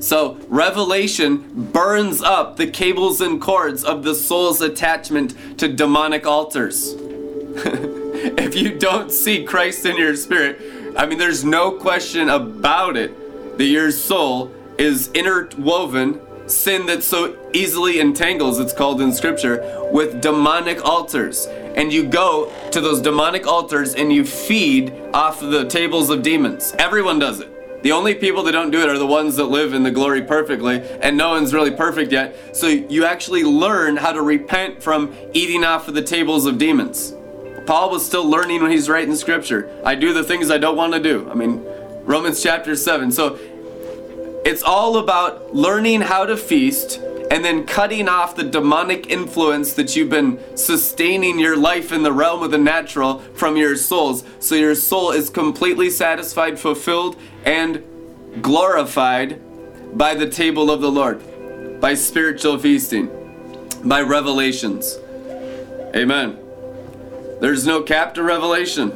So, 0.01 0.39
revelation 0.49 1.71
burns 1.73 2.23
up 2.23 2.57
the 2.57 2.67
cables 2.67 3.21
and 3.21 3.41
cords 3.41 3.85
of 3.85 4.03
the 4.03 4.15
soul's 4.15 4.63
attachment 4.63 5.59
to 5.59 5.69
demonic 5.69 6.27
altars. 6.27 6.95
if 6.97 8.57
you 8.57 8.79
don't 8.79 9.13
see 9.13 9.45
Christ 9.45 9.85
in 9.85 9.99
your 9.99 10.17
spirit, 10.17 10.95
I 10.97 11.05
mean, 11.05 11.19
there's 11.19 11.45
no 11.45 11.73
question 11.73 12.31
about 12.31 12.97
it 12.97 13.59
that 13.59 13.65
your 13.65 13.91
soul 13.91 14.51
is 14.79 15.11
interwoven, 15.13 16.19
sin 16.49 16.87
that 16.87 17.03
so 17.03 17.37
easily 17.53 18.01
entangles, 18.01 18.59
it's 18.59 18.73
called 18.73 19.03
in 19.03 19.13
scripture, 19.13 19.87
with 19.93 20.23
demonic 20.23 20.83
altars. 20.83 21.47
And 21.47 21.93
you 21.93 22.07
go 22.07 22.51
to 22.71 22.81
those 22.81 23.03
demonic 23.03 23.47
altars 23.47 23.95
and 23.95 24.11
you 24.11 24.25
feed 24.25 24.95
off 25.13 25.41
the 25.41 25.67
tables 25.67 26.09
of 26.09 26.23
demons. 26.23 26.75
Everyone 26.79 27.19
does 27.19 27.41
it. 27.41 27.60
The 27.83 27.93
only 27.93 28.15
people 28.15 28.43
that 28.43 28.53
don't 28.53 28.71
do 28.71 28.81
it 28.83 28.89
are 28.89 28.99
the 28.99 29.07
ones 29.07 29.37
that 29.37 29.47
live 29.47 29.73
in 29.73 29.83
the 29.83 29.91
glory 29.91 30.23
perfectly, 30.23 30.83
and 31.01 31.17
no 31.17 31.31
one's 31.31 31.55
really 31.55 31.71
perfect 31.71 32.13
yet. 32.13 32.55
So 32.55 32.67
you 32.67 33.07
actually 33.07 33.43
learn 33.43 33.97
how 33.97 34.13
to 34.13 34.21
repent 34.21 34.83
from 34.83 35.15
eating 35.33 35.65
off 35.65 35.89
of 35.89 35.95
the 35.95 36.03
tables 36.03 36.45
of 36.45 36.59
demons. 36.59 37.15
Paul 37.67 37.91
was 37.91 38.05
still 38.05 38.25
learning 38.29 38.63
when 38.63 38.71
he's 38.71 38.89
writing 38.89 39.15
scripture. 39.15 39.71
I 39.85 39.95
do 39.95 40.13
the 40.13 40.25
things 40.25 40.51
I 40.51 40.59
don't 40.59 40.77
want 40.77 40.93
to 40.93 41.01
do. 41.01 41.31
I 41.31 41.35
mean, 41.35 41.65
Romans 42.05 42.43
chapter 42.43 42.77
7. 42.77 43.13
So 43.13 43.39
it's 44.45 44.63
all 44.63 44.99
about 44.99 45.55
learning 45.55 46.03
how 46.03 46.27
to 46.27 46.37
feast 46.37 47.01
and 47.31 47.45
then 47.45 47.65
cutting 47.65 48.09
off 48.09 48.35
the 48.35 48.43
demonic 48.43 49.09
influence 49.09 49.73
that 49.75 49.95
you've 49.95 50.11
been 50.11 50.39
sustaining 50.57 51.39
your 51.39 51.57
life 51.57 51.93
in 51.93 52.03
the 52.03 52.13
realm 52.13 52.43
of 52.43 52.51
the 52.51 52.59
natural 52.59 53.21
from 53.35 53.57
your 53.57 53.77
souls. 53.77 54.25
So 54.41 54.57
your 54.57 54.75
soul 54.75 55.13
is 55.13 55.31
completely 55.31 55.91
satisfied, 55.91 56.59
fulfilled, 56.59 57.17
and 57.45 57.85
glorified 58.43 59.41
by 59.97 60.15
the 60.15 60.29
table 60.29 60.71
of 60.71 60.81
the 60.81 60.91
Lord, 60.91 61.81
by 61.81 61.95
spiritual 61.95 62.59
feasting, 62.59 63.09
by 63.85 64.03
revelations. 64.03 64.99
Amen. 65.95 66.37
There's 67.41 67.67
no 67.67 67.83
cap 67.83 68.15
to 68.15 68.23
revelation. 68.23 68.93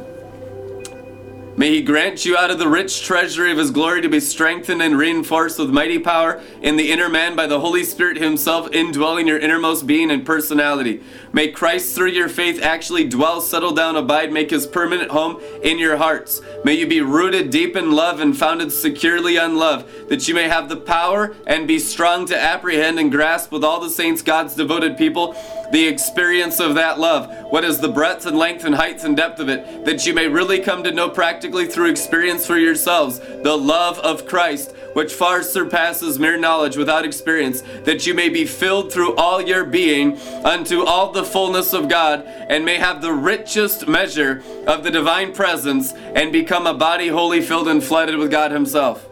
May 1.57 1.69
he 1.69 1.81
grant 1.81 2.25
you 2.25 2.35
out 2.35 2.51
of 2.51 2.59
the 2.59 2.67
rich 2.67 3.05
treasury 3.05 3.49
of 3.49 3.57
his 3.57 3.71
glory 3.71 4.01
to 4.01 4.09
be 4.09 4.19
strengthened 4.19 4.81
and 4.81 4.97
reinforced 4.97 5.57
with 5.57 5.69
mighty 5.69 5.97
power 5.99 6.41
in 6.61 6.75
the 6.75 6.91
inner 6.91 7.07
man 7.07 7.33
by 7.33 7.47
the 7.47 7.61
Holy 7.61 7.85
Spirit 7.85 8.17
himself 8.17 8.69
indwelling 8.73 9.25
your 9.25 9.39
innermost 9.39 9.87
being 9.87 10.11
and 10.11 10.25
personality. 10.25 11.01
May 11.31 11.51
Christ 11.51 11.95
through 11.95 12.09
your 12.09 12.27
faith 12.27 12.61
actually 12.61 13.07
dwell, 13.07 13.39
settle 13.39 13.71
down, 13.71 13.95
abide, 13.95 14.33
make 14.33 14.49
his 14.49 14.67
permanent 14.67 15.11
home 15.11 15.41
in 15.63 15.79
your 15.79 15.95
hearts. 15.95 16.41
May 16.65 16.73
you 16.73 16.87
be 16.87 16.99
rooted 16.99 17.51
deep 17.51 17.77
in 17.77 17.93
love 17.93 18.19
and 18.19 18.37
founded 18.37 18.73
securely 18.73 19.37
on 19.37 19.55
love, 19.55 19.89
that 20.09 20.27
you 20.27 20.35
may 20.35 20.49
have 20.49 20.67
the 20.67 20.75
power 20.75 21.37
and 21.47 21.69
be 21.69 21.79
strong 21.79 22.25
to 22.25 22.37
apprehend 22.37 22.99
and 22.99 23.09
grasp 23.09 23.53
with 23.53 23.63
all 23.63 23.79
the 23.79 23.89
saints, 23.89 24.21
God's 24.21 24.55
devoted 24.55 24.97
people, 24.97 25.33
the 25.71 25.87
experience 25.87 26.59
of 26.59 26.75
that 26.75 26.99
love. 26.99 27.31
What 27.49 27.63
is 27.63 27.79
the 27.79 27.87
breadth 27.87 28.25
and 28.25 28.37
length 28.37 28.65
and 28.65 28.75
height 28.75 29.03
and 29.03 29.15
depth 29.15 29.39
of 29.39 29.49
it, 29.49 29.85
that 29.85 30.05
you 30.05 30.13
may 30.13 30.27
really 30.27 30.59
come 30.59 30.83
to 30.83 30.91
know 30.91 31.09
practically 31.45 31.67
through 31.67 31.91
experience 31.91 32.47
for 32.47 32.57
yourselves 32.57 33.19
the 33.43 33.55
love 33.55 33.99
of 33.99 34.25
Christ, 34.25 34.75
which 34.93 35.13
far 35.13 35.43
surpasses 35.43 36.17
mere 36.17 36.37
knowledge 36.37 36.75
without 36.75 37.05
experience, 37.05 37.61
that 37.83 38.07
you 38.07 38.15
may 38.15 38.29
be 38.29 38.45
filled 38.45 38.91
through 38.91 39.15
all 39.15 39.39
your 39.39 39.63
being 39.63 40.17
unto 40.43 40.83
all 40.83 41.11
the 41.11 41.23
fullness 41.23 41.71
of 41.71 41.87
God, 41.87 42.25
and 42.25 42.65
may 42.65 42.77
have 42.77 42.99
the 42.99 43.13
richest 43.13 43.87
measure 43.87 44.41
of 44.65 44.83
the 44.83 44.89
divine 44.89 45.33
presence, 45.33 45.93
and 45.93 46.31
become 46.31 46.65
a 46.65 46.73
body 46.73 47.09
wholly 47.09 47.41
filled 47.41 47.67
and 47.67 47.83
flooded 47.83 48.17
with 48.17 48.31
God 48.31 48.49
Himself. 48.49 49.07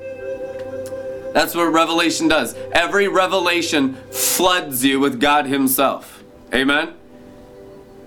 That's 1.35 1.53
what 1.53 1.71
revelation 1.71 2.27
does. 2.27 2.55
Every 2.71 3.07
revelation 3.07 3.93
floods 4.09 4.83
you 4.83 4.99
with 4.99 5.19
God 5.19 5.45
Himself. 5.45 6.23
Amen? 6.51 6.95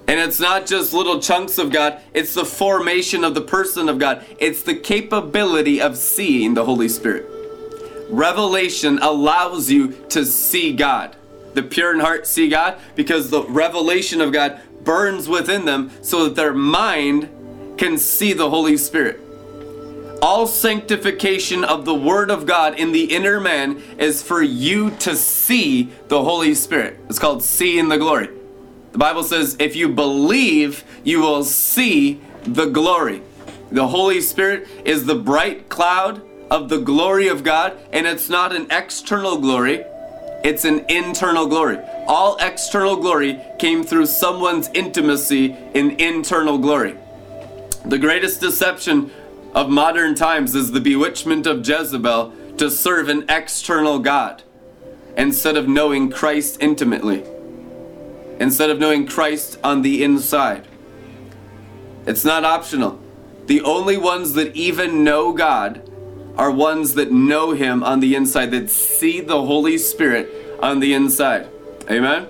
And 0.09 0.21
it's 0.21 0.39
not 0.39 0.67
just 0.67 0.93
little 0.93 1.21
chunks 1.21 1.59
of 1.59 1.73
God, 1.73 2.01
it's 2.15 2.35
the 2.35 2.45
formation 2.45 3.25
of 3.25 3.35
the 3.35 3.41
person 3.41 3.89
of 3.89 3.99
God. 3.99 4.25
It's 4.39 4.63
the 4.63 4.77
capability 4.77 5.81
of 5.81 5.97
seeing 5.97 6.55
the 6.55 6.65
Holy 6.65 6.89
Spirit. 6.89 7.27
Revelation 8.09 8.99
allows 9.01 9.71
you 9.71 9.93
to 10.11 10.25
see 10.25 10.73
God. 10.73 11.17
The 11.55 11.63
pure 11.63 11.93
in 11.93 12.01
heart 12.01 12.27
see 12.27 12.49
God 12.49 12.79
because 12.95 13.31
the 13.31 13.43
revelation 13.45 14.21
of 14.21 14.33
God 14.33 14.61
burns 14.85 15.29
within 15.29 15.65
them 15.65 15.91
so 16.03 16.25
that 16.25 16.37
their 16.37 16.55
mind 16.55 17.29
can 17.77 17.99
see 17.99 18.33
the 18.33 18.49
Holy 18.49 18.77
Spirit. 18.77 19.21
All 20.23 20.47
sanctification 20.47 21.65
of 21.65 21.85
the 21.85 21.95
Word 21.95 22.31
of 22.31 22.47
God 22.47 22.79
in 22.79 22.93
the 22.93 23.05
inner 23.05 23.41
man 23.41 23.83
is 23.99 24.23
for 24.23 24.43
you 24.43 24.91
to 24.99 25.17
see 25.17 25.91
the 26.09 26.23
Holy 26.23 26.55
Spirit. 26.55 27.01
It's 27.09 27.19
called 27.19 27.43
seeing 27.43 27.89
the 27.89 27.99
glory. 27.99 28.36
The 28.97 29.00
Bible 29.00 29.25
says, 29.25 29.59
if 29.59 29.76
you 29.76 29.91
believe, 29.91 30.83
you 31.05 31.21
will 31.21 31.45
see 31.45 32.19
the 32.45 32.65
glory. 32.65 33.21
The 33.71 33.88
Holy 33.88 34.23
Spirit 34.23 34.67
is 34.87 35.05
the 35.05 35.15
bright 35.15 35.69
cloud 35.69 36.23
of 36.50 36.71
the 36.71 36.79
glory 36.79 37.29
of 37.29 37.45
God, 37.45 37.79
and 37.93 38.07
it's 38.07 38.31
not 38.31 38.57
an 38.57 38.69
external 38.71 39.38
glory, 39.38 39.85
it's 40.43 40.65
an 40.65 40.87
internal 40.88 41.47
glory. 41.47 41.79
All 42.07 42.38
external 42.38 42.97
glory 42.97 43.38
came 43.59 43.85
through 43.85 44.07
someone's 44.07 44.71
intimacy 44.73 45.55
in 45.75 46.00
internal 46.00 46.57
glory. 46.57 46.97
The 47.85 47.99
greatest 47.99 48.41
deception 48.41 49.11
of 49.55 49.69
modern 49.69 50.15
times 50.15 50.55
is 50.55 50.73
the 50.73 50.81
bewitchment 50.81 51.47
of 51.47 51.69
Jezebel 51.69 52.33
to 52.57 52.71
serve 52.71 53.11
an 53.11 53.26
external 53.29 53.99
God 53.99 54.43
instead 55.19 55.59
of 55.59 55.69
knowing 55.69 56.11
Christ 56.11 56.62
intimately 56.62 57.25
instead 58.38 58.71
of 58.71 58.78
knowing 58.78 59.07
Christ 59.07 59.59
on 59.62 59.83
the 59.83 60.02
inside. 60.02 60.66
It's 62.07 62.25
not 62.25 62.45
optional. 62.45 63.00
The 63.47 63.62
only 63.62 63.97
ones 63.97 64.35
that 64.35 64.55
even 64.55 65.05
know 65.05 65.33
God 65.33 65.88
are 66.37 66.50
ones 66.50 66.95
that 66.95 67.11
know 67.11 67.52
Him 67.52 67.83
on 67.83 68.00
the 68.00 68.14
inside, 68.14 68.50
that 68.50 68.71
see 68.71 69.21
the 69.21 69.43
Holy 69.43 69.78
Spirit 69.78 70.28
on 70.61 70.81
the 70.81 70.93
inside. 70.95 71.49
Amen? 71.90 72.28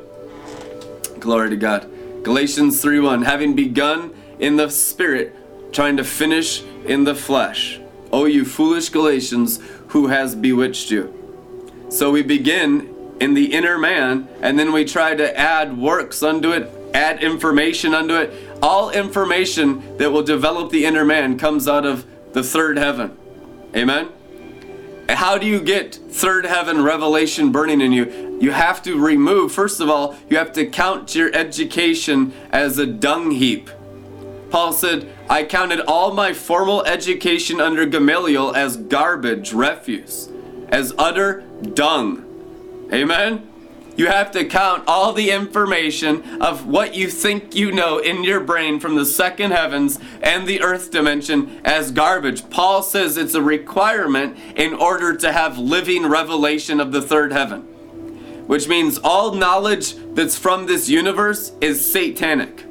Glory 1.19 1.51
to 1.51 1.57
God. 1.57 1.91
Galatians 2.23 2.83
3:1 2.83 3.25
Having 3.25 3.55
begun 3.55 4.15
in 4.39 4.57
the 4.57 4.69
Spirit, 4.69 5.35
trying 5.73 5.97
to 5.97 6.05
finish 6.05 6.63
in 6.85 7.05
the 7.05 7.15
flesh. 7.15 7.81
O 8.13 8.25
you 8.25 8.45
foolish 8.45 8.89
Galatians, 8.91 9.61
who 9.89 10.07
has 10.09 10.35
bewitched 10.35 10.91
you? 10.91 11.13
So 11.89 12.11
we 12.11 12.23
begin 12.23 12.95
in 13.21 13.35
the 13.35 13.53
inner 13.53 13.79
man, 13.79 14.29
and 14.43 14.59
then 14.59 14.73
we 14.73 14.85
try 14.85 15.15
to 15.15 15.39
add 15.39 15.77
works 15.77 16.23
unto 16.23 16.53
it, 16.53 16.71
add 16.95 17.23
information 17.23 17.95
unto 17.95 18.15
it. 18.15 18.33
All 18.63 18.91
information 18.91 19.97
that 19.99 20.11
will 20.13 20.23
develop 20.23 20.71
the 20.71 20.85
inner 20.85 21.05
man 21.05 21.39
comes 21.39 21.69
out 21.69 21.87
of 21.87 22.07
the 22.33 22.43
third 22.43 22.79
heaven. 22.79 23.17
Amen? 23.75 24.09
How 25.09 25.39
do 25.39 25.47
you 25.47 25.61
get 25.61 25.95
third 25.95 26.45
heaven 26.45 26.83
revelation 26.83 27.53
burning 27.53 27.81
in 27.81 27.93
you? 27.93 28.39
You 28.41 28.51
have 28.51 28.83
to 28.83 28.99
remove, 28.99 29.53
first 29.53 29.81
of 29.81 29.89
all, 29.89 30.17
you 30.29 30.37
have 30.37 30.53
to 30.55 30.67
count 30.67 31.15
your 31.15 31.35
education 31.35 32.35
as 32.51 32.79
a 32.79 32.87
dung 32.87 33.31
heap. 33.31 33.71
Paul 34.51 34.73
said, 34.73 35.11
I 35.29 35.45
counted 35.45 35.81
all 35.81 36.13
my 36.13 36.33
formal 36.33 36.85
education 36.85 37.61
under 37.61 37.87
Gamaliel 37.87 38.55
as 38.55 38.77
garbage, 38.77 39.53
refuse, 39.53 40.29
as 40.69 40.93
utter 40.99 41.43
dung. 41.75 42.26
Amen? 42.93 43.49
You 43.97 44.09
have 44.09 44.31
to 44.33 44.45
count 44.45 44.85
all 44.87 45.15
the 45.15 45.31
information 45.31 46.43
of 46.43 46.67
what 46.67 46.95
you 46.95 47.09
think 47.09 47.55
you 47.55 47.73
know 47.73 47.99
in 47.99 48.25
your 48.25 48.41
brain 48.41 48.79
from 48.79 48.95
the 48.95 49.07
second 49.07 49.53
heavens 49.53 49.99
and 50.23 50.47
the 50.47 50.61
earth 50.61 50.91
dimension 50.91 51.63
as 51.65 51.93
garbage. 51.93 52.51
Paul 52.51 52.83
says 52.83 53.17
it's 53.17 53.35
a 53.35 53.41
requirement 53.41 54.37
in 54.55 54.75
order 54.75 55.17
to 55.17 55.33
have 55.33 55.57
living 55.57 56.07
revelation 56.07 56.79
of 56.79 56.93
the 56.93 57.01
third 57.01 57.33
heaven, 57.33 57.63
which 58.47 58.69
means 58.69 58.99
all 58.99 59.33
knowledge 59.33 59.95
that's 60.15 60.37
from 60.37 60.67
this 60.67 60.91
universe 60.91 61.53
is 61.63 61.91
satanic. 61.91 62.65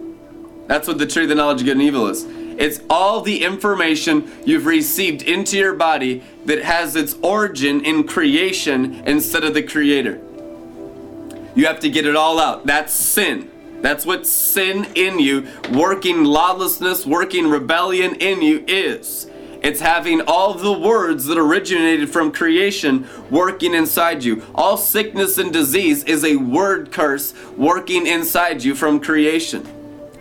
That's 0.68 0.88
what 0.88 1.00
the 1.00 1.08
tree 1.08 1.24
of 1.24 1.30
the 1.30 1.36
knowledge 1.36 1.62
of 1.62 1.66
good 1.66 1.78
and 1.78 1.82
evil 1.82 2.08
is. 2.08 2.24
It's 2.58 2.80
all 2.90 3.22
the 3.22 3.44
information 3.44 4.32
you've 4.46 4.66
received 4.66 5.22
into 5.22 5.58
your 5.58 5.74
body 5.74 6.24
that 6.46 6.64
has 6.64 6.96
its 6.96 7.16
origin 7.22 7.84
in 7.84 8.08
creation 8.08 9.04
instead 9.06 9.44
of 9.44 9.54
the 9.54 9.64
creator. 9.64 10.22
You 11.56 11.66
have 11.68 11.80
to 11.82 11.90
get 11.90 12.06
it 12.06 12.16
all 12.16 12.40
out. 12.40 12.66
That's 12.66 12.94
sin. 12.94 13.52
That's 13.82 14.06
what 14.06 14.26
sin 14.26 14.88
in 14.96 15.20
you, 15.20 15.48
working 15.72 16.24
lawlessness, 16.24 17.06
working 17.06 17.50
rebellion 17.50 18.16
in 18.16 18.42
you 18.42 18.64
is. 18.68 19.28
It's 19.62 19.80
having 19.80 20.22
all 20.22 20.54
the 20.54 20.72
words 20.72 21.26
that 21.26 21.38
originated 21.38 22.10
from 22.10 22.32
creation 22.32 23.08
working 23.32 23.74
inside 23.74 24.24
you. 24.24 24.44
All 24.54 24.78
sickness 24.78 25.38
and 25.38 25.52
disease 25.52 26.04
is 26.04 26.24
a 26.24 26.36
word 26.36 26.92
curse 26.92 27.34
working 27.58 28.06
inside 28.06 28.64
you 28.64 28.76
from 28.76 29.00
creation. 29.00 29.68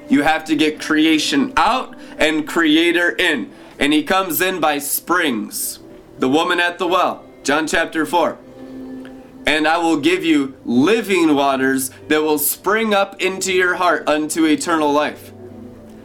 You 0.08 0.22
have 0.22 0.44
to 0.46 0.56
get 0.56 0.80
creation 0.80 1.52
out 1.56 1.94
and 2.18 2.46
creator 2.46 3.10
in. 3.10 3.52
And 3.78 3.92
he 3.92 4.02
comes 4.02 4.40
in 4.40 4.60
by 4.60 4.78
springs. 4.78 5.80
The 6.18 6.28
woman 6.28 6.60
at 6.60 6.78
the 6.78 6.86
well, 6.86 7.24
John 7.42 7.66
chapter 7.66 8.06
4. 8.06 8.38
And 9.46 9.68
I 9.68 9.78
will 9.78 9.98
give 9.98 10.24
you 10.24 10.56
living 10.64 11.34
waters 11.34 11.90
that 12.08 12.22
will 12.22 12.38
spring 12.38 12.94
up 12.94 13.20
into 13.20 13.52
your 13.52 13.74
heart 13.74 14.08
unto 14.08 14.46
eternal 14.46 14.92
life. 14.92 15.32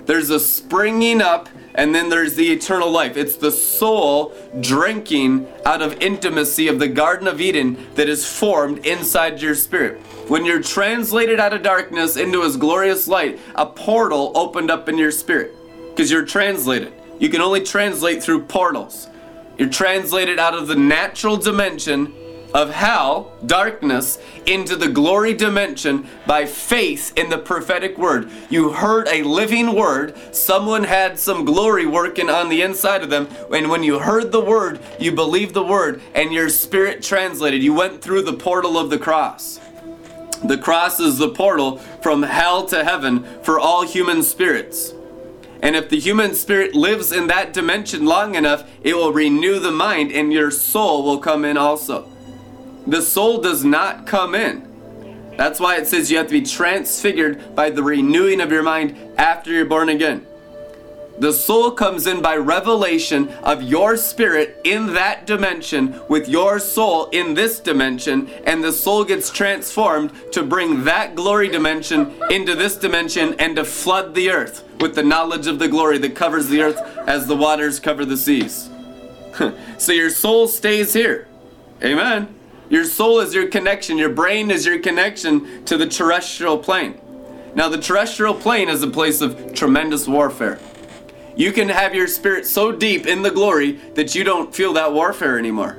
There's 0.05 0.29
a 0.29 0.39
springing 0.39 1.21
up 1.21 1.47
and 1.75 1.93
then 1.93 2.09
there's 2.09 2.35
the 2.35 2.51
eternal 2.51 2.89
life. 2.89 3.15
It's 3.15 3.37
the 3.37 3.51
soul 3.51 4.33
drinking 4.59 5.47
out 5.65 5.81
of 5.81 6.01
intimacy 6.01 6.67
of 6.67 6.79
the 6.79 6.87
Garden 6.87 7.27
of 7.27 7.39
Eden 7.39 7.87
that 7.95 8.09
is 8.09 8.27
formed 8.27 8.85
inside 8.85 9.41
your 9.41 9.55
spirit. 9.55 10.01
When 10.27 10.45
you're 10.45 10.61
translated 10.61 11.39
out 11.39 11.53
of 11.53 11.63
darkness 11.63 12.17
into 12.17 12.41
His 12.41 12.57
glorious 12.57 13.07
light, 13.07 13.39
a 13.55 13.65
portal 13.65 14.31
opened 14.35 14.69
up 14.69 14.89
in 14.89 14.97
your 14.97 15.11
spirit 15.11 15.55
because 15.99 16.11
you're 16.11 16.23
translated. 16.23 16.93
You 17.19 17.27
can 17.27 17.41
only 17.41 17.61
translate 17.61 18.23
through 18.23 18.43
portals. 18.43 19.09
You're 19.57 19.67
translated 19.67 20.39
out 20.39 20.53
of 20.53 20.69
the 20.69 20.75
natural 20.77 21.35
dimension 21.35 22.13
of 22.53 22.69
hell, 22.69 23.33
darkness, 23.45 24.17
into 24.45 24.77
the 24.77 24.87
glory 24.87 25.33
dimension 25.33 26.07
by 26.25 26.45
faith 26.45 27.11
in 27.17 27.27
the 27.29 27.37
prophetic 27.37 27.97
word. 27.97 28.31
You 28.49 28.71
heard 28.71 29.09
a 29.09 29.23
living 29.23 29.75
word, 29.75 30.15
someone 30.33 30.85
had 30.85 31.19
some 31.19 31.43
glory 31.43 31.85
working 31.85 32.29
on 32.29 32.47
the 32.47 32.61
inside 32.61 33.03
of 33.03 33.09
them, 33.09 33.27
and 33.53 33.69
when 33.69 33.83
you 33.83 33.99
heard 33.99 34.31
the 34.31 34.39
word, 34.39 34.79
you 34.99 35.11
believed 35.11 35.53
the 35.53 35.65
word, 35.65 36.01
and 36.15 36.31
your 36.31 36.47
spirit 36.47 37.03
translated. 37.03 37.61
You 37.61 37.73
went 37.73 38.01
through 38.01 38.21
the 38.21 38.31
portal 38.31 38.77
of 38.77 38.89
the 38.89 38.97
cross. 38.97 39.59
The 40.45 40.57
cross 40.57 41.01
is 41.01 41.17
the 41.17 41.27
portal 41.27 41.79
from 42.01 42.23
hell 42.23 42.65
to 42.67 42.85
heaven 42.85 43.25
for 43.43 43.59
all 43.59 43.85
human 43.85 44.23
spirits. 44.23 44.93
And 45.61 45.75
if 45.75 45.89
the 45.89 45.99
human 45.99 46.33
spirit 46.35 46.73
lives 46.73 47.11
in 47.11 47.27
that 47.27 47.53
dimension 47.53 48.05
long 48.05 48.35
enough, 48.35 48.69
it 48.81 48.95
will 48.95 49.11
renew 49.11 49.59
the 49.59 49.71
mind 49.71 50.11
and 50.11 50.31
your 50.31 50.51
soul 50.51 51.03
will 51.03 51.19
come 51.19 51.43
in 51.43 51.57
also. 51.57 52.09
The 52.87 53.01
soul 53.01 53.41
does 53.41 53.65
not 53.65 54.07
come 54.07 54.35
in. 54.35 54.67
That's 55.37 55.59
why 55.59 55.77
it 55.77 55.87
says 55.87 56.09
you 56.09 56.17
have 56.17 56.27
to 56.27 56.33
be 56.33 56.45
transfigured 56.45 57.55
by 57.55 57.69
the 57.69 57.83
renewing 57.83 58.41
of 58.41 58.51
your 58.51 58.63
mind 58.63 58.97
after 59.17 59.51
you're 59.51 59.65
born 59.65 59.89
again. 59.89 60.25
The 61.19 61.33
soul 61.33 61.71
comes 61.71 62.07
in 62.07 62.21
by 62.21 62.37
revelation 62.37 63.27
of 63.43 63.61
your 63.61 63.97
spirit 63.97 64.61
in 64.63 64.93
that 64.93 65.27
dimension 65.27 65.99
with 66.07 66.29
your 66.29 66.59
soul 66.59 67.09
in 67.09 67.33
this 67.33 67.59
dimension, 67.59 68.29
and 68.45 68.63
the 68.63 68.71
soul 68.71 69.03
gets 69.03 69.29
transformed 69.29 70.13
to 70.31 70.43
bring 70.43 70.85
that 70.85 71.15
glory 71.15 71.49
dimension 71.49 72.13
into 72.29 72.55
this 72.55 72.77
dimension 72.77 73.35
and 73.37 73.57
to 73.57 73.65
flood 73.65 74.15
the 74.15 74.29
earth 74.29 74.63
with 74.79 74.95
the 74.95 75.03
knowledge 75.03 75.47
of 75.47 75.59
the 75.59 75.67
glory 75.67 75.97
that 75.97 76.15
covers 76.15 76.47
the 76.47 76.61
earth 76.61 76.79
as 77.05 77.27
the 77.27 77.35
waters 77.35 77.81
cover 77.81 78.05
the 78.05 78.15
seas. 78.15 78.69
so 79.77 79.91
your 79.91 80.09
soul 80.09 80.47
stays 80.47 80.93
here. 80.93 81.27
Amen. 81.83 82.33
Your 82.69 82.85
soul 82.85 83.19
is 83.19 83.33
your 83.33 83.47
connection, 83.47 83.97
your 83.97 84.09
brain 84.09 84.51
is 84.51 84.65
your 84.65 84.79
connection 84.79 85.65
to 85.65 85.75
the 85.75 85.87
terrestrial 85.87 86.57
plane. 86.57 86.99
Now, 87.55 87.67
the 87.67 87.79
terrestrial 87.79 88.35
plane 88.35 88.69
is 88.69 88.83
a 88.83 88.87
place 88.87 89.21
of 89.21 89.53
tremendous 89.53 90.07
warfare. 90.07 90.59
You 91.39 91.53
can 91.53 91.69
have 91.69 91.95
your 91.95 92.07
spirit 92.07 92.45
so 92.45 92.73
deep 92.73 93.07
in 93.07 93.21
the 93.21 93.31
glory 93.31 93.79
that 93.95 94.13
you 94.13 94.25
don't 94.25 94.53
feel 94.53 94.73
that 94.73 94.91
warfare 94.91 95.39
anymore. 95.39 95.77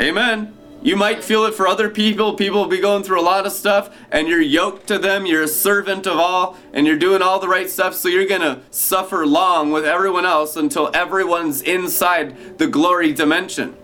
Amen. 0.00 0.56
You 0.80 0.96
might 0.96 1.22
feel 1.22 1.44
it 1.44 1.52
for 1.52 1.68
other 1.68 1.90
people. 1.90 2.32
People 2.32 2.62
will 2.62 2.70
be 2.70 2.80
going 2.80 3.02
through 3.02 3.20
a 3.20 3.22
lot 3.22 3.44
of 3.44 3.52
stuff, 3.52 3.94
and 4.10 4.26
you're 4.26 4.40
yoked 4.40 4.86
to 4.86 4.98
them. 4.98 5.26
You're 5.26 5.42
a 5.42 5.48
servant 5.48 6.06
of 6.06 6.16
all, 6.16 6.56
and 6.72 6.86
you're 6.86 6.96
doing 6.96 7.20
all 7.20 7.38
the 7.38 7.48
right 7.48 7.68
stuff. 7.68 7.92
So 7.92 8.08
you're 8.08 8.26
going 8.26 8.40
to 8.40 8.60
suffer 8.70 9.26
long 9.26 9.72
with 9.72 9.84
everyone 9.84 10.24
else 10.24 10.56
until 10.56 10.90
everyone's 10.94 11.60
inside 11.60 12.56
the 12.56 12.66
glory 12.66 13.12
dimension. 13.12 13.76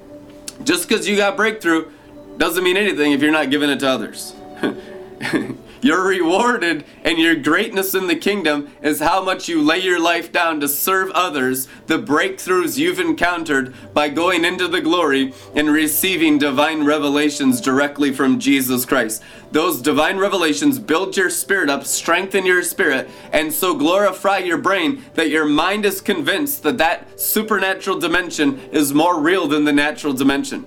Just 0.65 0.89
because 0.89 1.07
you 1.07 1.19
got 1.19 1.37
breakthrough 1.37 1.91
doesn't 2.39 2.65
mean 2.65 2.79
anything 2.79 3.13
if 3.13 3.21
you're 3.21 3.31
not 3.31 3.51
giving 3.51 3.69
it 3.69 3.81
to 3.81 3.89
others. 3.89 4.35
You're 5.81 6.07
rewarded, 6.07 6.85
and 7.05 7.19
your 7.19 7.37
greatness 7.37 7.95
in 7.95 8.07
the 8.07 8.17
kingdom 8.17 8.71
is 8.83 9.01
how 9.01 9.23
much 9.23 9.49
you 9.49 9.63
lay 9.63 9.79
your 9.79 10.01
life 10.01 10.33
down 10.33 10.61
to 10.61 10.69
serve 10.69 11.11
others, 11.13 11.69
the 11.87 11.99
breakthroughs 11.99 12.79
you've 12.79 12.99
encountered 12.99 13.75
by 13.95 14.09
going 14.09 14.45
into 14.45 14.67
the 14.67 14.81
glory 14.81 15.33
and 15.55 15.71
receiving 15.71 16.39
divine 16.39 16.85
revelations 16.85 17.61
directly 17.61 18.13
from 18.13 18.41
Jesus 18.41 18.85
Christ. 18.85 19.23
Those 19.53 19.81
divine 19.81 20.19
revelations 20.19 20.79
build 20.79 21.17
your 21.17 21.31
spirit 21.31 21.71
up, 21.71 21.85
strengthen 21.85 22.45
your 22.45 22.63
spirit, 22.63 23.09
and 23.33 23.53
so 23.53 23.75
glorify 23.75 24.39
your 24.39 24.59
brain 24.59 25.05
that 25.15 25.31
your 25.31 25.47
mind 25.47 25.87
is 25.87 26.01
convinced 26.01 26.63
that 26.65 26.79
that 26.79 27.19
supernatural 27.19 27.99
dimension 27.99 28.59
is 28.73 28.93
more 28.93 29.21
real 29.21 29.47
than 29.47 29.65
the 29.65 29.73
natural 29.73 30.13
dimension. 30.13 30.67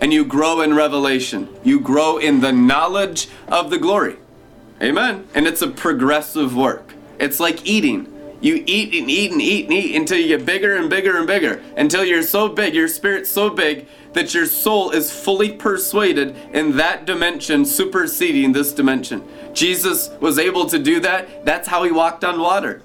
And 0.00 0.12
you 0.12 0.24
grow 0.24 0.60
in 0.60 0.74
revelation, 0.74 1.48
you 1.64 1.80
grow 1.80 2.18
in 2.18 2.40
the 2.40 2.52
knowledge 2.52 3.28
of 3.48 3.70
the 3.70 3.78
glory. 3.78 4.16
Amen. 4.80 5.26
And 5.34 5.46
it's 5.46 5.62
a 5.62 5.68
progressive 5.68 6.54
work. 6.54 6.94
It's 7.18 7.40
like 7.40 7.66
eating. 7.66 8.14
You 8.40 8.62
eat 8.66 8.94
and 8.94 9.10
eat 9.10 9.32
and 9.32 9.42
eat 9.42 9.64
and 9.64 9.72
eat 9.72 9.96
until 9.96 10.18
you 10.18 10.28
get 10.36 10.46
bigger 10.46 10.76
and 10.76 10.88
bigger 10.88 11.16
and 11.16 11.26
bigger. 11.26 11.60
Until 11.76 12.04
you're 12.04 12.22
so 12.22 12.48
big, 12.48 12.74
your 12.74 12.86
spirit's 12.86 13.30
so 13.30 13.50
big 13.50 13.88
that 14.12 14.32
your 14.32 14.46
soul 14.46 14.90
is 14.90 15.10
fully 15.10 15.52
persuaded 15.52 16.36
in 16.52 16.76
that 16.76 17.04
dimension, 17.04 17.64
superseding 17.64 18.52
this 18.52 18.72
dimension. 18.72 19.26
Jesus 19.52 20.10
was 20.20 20.38
able 20.38 20.66
to 20.66 20.78
do 20.78 21.00
that. 21.00 21.44
That's 21.44 21.66
how 21.66 21.82
he 21.82 21.90
walked 21.90 22.24
on 22.24 22.38
water. 22.38 22.82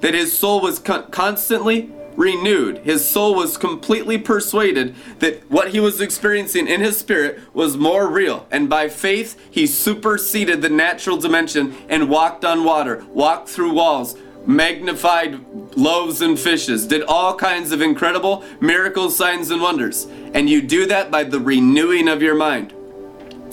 That 0.00 0.14
his 0.14 0.36
soul 0.36 0.60
was 0.60 0.80
con- 0.80 1.10
constantly 1.10 1.92
renewed. 2.18 2.78
His 2.78 3.08
soul 3.08 3.36
was 3.36 3.56
completely 3.56 4.18
persuaded 4.18 4.94
that 5.20 5.48
what 5.48 5.68
he 5.68 5.78
was 5.78 6.00
experiencing 6.00 6.66
in 6.66 6.80
his 6.80 6.98
spirit 6.98 7.40
was 7.54 7.76
more 7.76 8.10
real. 8.10 8.46
And 8.50 8.68
by 8.68 8.88
faith, 8.88 9.40
he 9.50 9.68
superseded 9.68 10.60
the 10.60 10.68
natural 10.68 11.16
dimension 11.16 11.76
and 11.88 12.10
walked 12.10 12.44
on 12.44 12.64
water, 12.64 13.06
walked 13.10 13.48
through 13.48 13.72
walls, 13.72 14.16
magnified 14.44 15.44
loaves 15.76 16.20
and 16.20 16.36
fishes, 16.36 16.88
did 16.88 17.04
all 17.04 17.36
kinds 17.36 17.70
of 17.70 17.80
incredible 17.80 18.44
miracles, 18.60 19.16
signs, 19.16 19.52
and 19.52 19.62
wonders. 19.62 20.08
And 20.34 20.50
you 20.50 20.60
do 20.60 20.86
that 20.86 21.12
by 21.12 21.22
the 21.22 21.38
renewing 21.38 22.08
of 22.08 22.20
your 22.20 22.34
mind. 22.34 22.74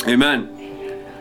Amen. 0.07 0.51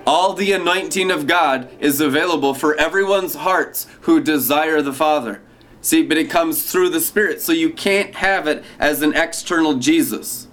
All 0.06 0.32
the 0.32 0.52
anointing 0.52 1.10
of 1.10 1.26
God 1.26 1.68
is 1.78 2.00
available 2.00 2.54
for 2.54 2.74
everyone's 2.76 3.34
hearts 3.34 3.86
who 4.02 4.22
desire 4.22 4.80
the 4.80 4.92
Father. 4.94 5.42
See, 5.84 6.02
but 6.02 6.16
it 6.16 6.30
comes 6.30 6.72
through 6.72 6.88
the 6.88 7.00
Spirit, 7.00 7.42
so 7.42 7.52
you 7.52 7.68
can't 7.68 8.14
have 8.14 8.46
it 8.46 8.64
as 8.78 9.02
an 9.02 9.14
external 9.14 9.74
Jesus. 9.74 10.48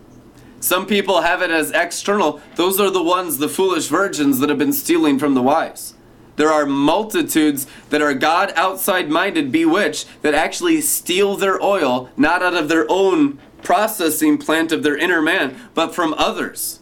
Some 0.60 0.86
people 0.86 1.22
have 1.22 1.42
it 1.42 1.50
as 1.50 1.72
external. 1.72 2.42
Those 2.56 2.82
are 2.82 2.90
the 2.90 3.02
ones, 3.02 3.38
the 3.38 3.48
foolish 3.48 3.88
virgins, 3.88 4.40
that 4.40 4.50
have 4.50 4.58
been 4.58 4.74
stealing 4.74 5.18
from 5.18 5.34
the 5.34 5.42
wise. 5.42 5.94
There 6.36 6.52
are 6.52 6.66
multitudes 6.66 7.66
that 7.92 8.02
are 8.02 8.14
God 8.14 8.52
outside 8.58 9.10
minded, 9.10 9.54
bewitched, 9.54 10.06
that 10.22 10.34
actually 10.34 10.82
steal 10.82 11.38
their 11.38 11.64
oil, 11.64 12.10
not 12.18 12.44
out 12.44 12.54
of 12.54 12.68
their 12.68 12.86
own 12.90 13.40
processing 13.64 14.38
plant 14.38 14.74
of 14.74 14.84
their 14.84 14.98
inner 14.98 15.22
man, 15.22 15.56
but 15.74 15.96
from 15.96 16.14
others. 16.18 16.82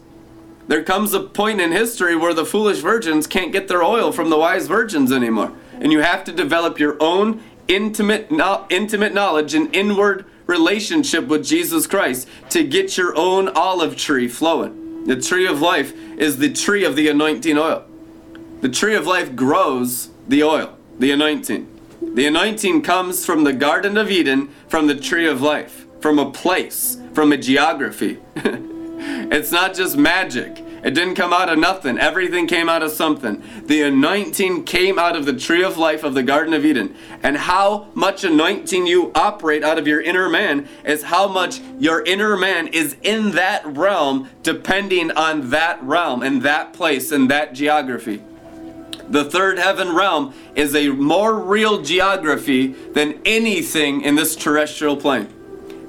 There 0.67 0.83
comes 0.83 1.13
a 1.13 1.19
point 1.19 1.61
in 1.61 1.71
history 1.71 2.15
where 2.15 2.33
the 2.33 2.45
foolish 2.45 2.79
virgins 2.79 3.27
can't 3.27 3.51
get 3.51 3.67
their 3.67 3.83
oil 3.83 4.11
from 4.11 4.31
the 4.31 4.37
wise 4.39 4.67
virgins 4.67 5.11
anymore. 5.11 5.51
And 5.81 5.91
you 5.91 6.01
have 6.01 6.23
to 6.25 6.31
develop 6.31 6.77
your 6.77 6.97
own 6.99 7.41
intimate, 7.69 8.29
no, 8.31 8.65
intimate 8.69 9.13
knowledge 9.13 9.53
and 9.53 9.73
inward 9.73 10.25
relationship 10.45 11.27
with 11.27 11.45
Jesus 11.45 11.87
Christ 11.87 12.27
to 12.49 12.63
get 12.63 12.97
your 12.97 13.15
own 13.15 13.47
olive 13.49 13.95
tree 13.95 14.27
flowing. 14.27 15.05
The 15.05 15.15
tree 15.15 15.47
of 15.47 15.61
life 15.61 15.93
is 16.17 16.37
the 16.37 16.51
tree 16.51 16.83
of 16.83 16.95
the 16.95 17.07
anointing 17.07 17.57
oil. 17.57 17.85
The 18.61 18.69
tree 18.69 18.95
of 18.95 19.07
life 19.07 19.35
grows 19.35 20.09
the 20.27 20.43
oil, 20.43 20.77
the 20.97 21.11
anointing. 21.11 21.67
The 22.01 22.25
anointing 22.25 22.81
comes 22.81 23.25
from 23.25 23.43
the 23.43 23.53
Garden 23.53 23.97
of 23.97 24.11
Eden, 24.11 24.49
from 24.67 24.87
the 24.87 24.95
tree 24.95 25.27
of 25.27 25.41
life, 25.41 25.85
from 26.01 26.19
a 26.19 26.31
place, 26.31 26.97
from 27.13 27.31
a 27.31 27.37
geography. 27.37 28.17
it's 28.35 29.51
not 29.51 29.75
just 29.75 29.95
magic. 29.95 30.63
It 30.83 30.91
didn't 30.91 31.15
come 31.15 31.33
out 31.33 31.49
of 31.49 31.59
nothing. 31.59 31.97
Everything 31.97 32.47
came 32.47 32.69
out 32.69 32.83
of 32.83 32.91
something. 32.91 33.43
The 33.65 33.81
anointing 33.83 34.63
came 34.63 34.97
out 34.97 35.15
of 35.15 35.25
the 35.25 35.33
tree 35.33 35.63
of 35.63 35.77
life 35.77 36.03
of 36.03 36.13
the 36.13 36.23
Garden 36.23 36.53
of 36.53 36.65
Eden. 36.65 36.95
And 37.21 37.37
how 37.37 37.87
much 37.93 38.23
anointing 38.23 38.87
you 38.87 39.11
operate 39.13 39.63
out 39.63 39.77
of 39.77 39.87
your 39.87 40.01
inner 40.01 40.29
man 40.29 40.67
is 40.85 41.03
how 41.03 41.27
much 41.27 41.59
your 41.79 42.03
inner 42.03 42.37
man 42.37 42.67
is 42.67 42.95
in 43.01 43.31
that 43.31 43.65
realm, 43.65 44.29
depending 44.43 45.11
on 45.11 45.49
that 45.49 45.81
realm 45.83 46.23
and 46.23 46.41
that 46.43 46.73
place 46.73 47.11
and 47.11 47.29
that 47.29 47.53
geography. 47.53 48.21
The 49.09 49.25
third 49.25 49.57
heaven 49.57 49.95
realm 49.95 50.33
is 50.55 50.75
a 50.75 50.89
more 50.89 51.33
real 51.33 51.81
geography 51.81 52.67
than 52.67 53.19
anything 53.25 54.01
in 54.01 54.15
this 54.15 54.35
terrestrial 54.35 54.97
plane 54.97 55.33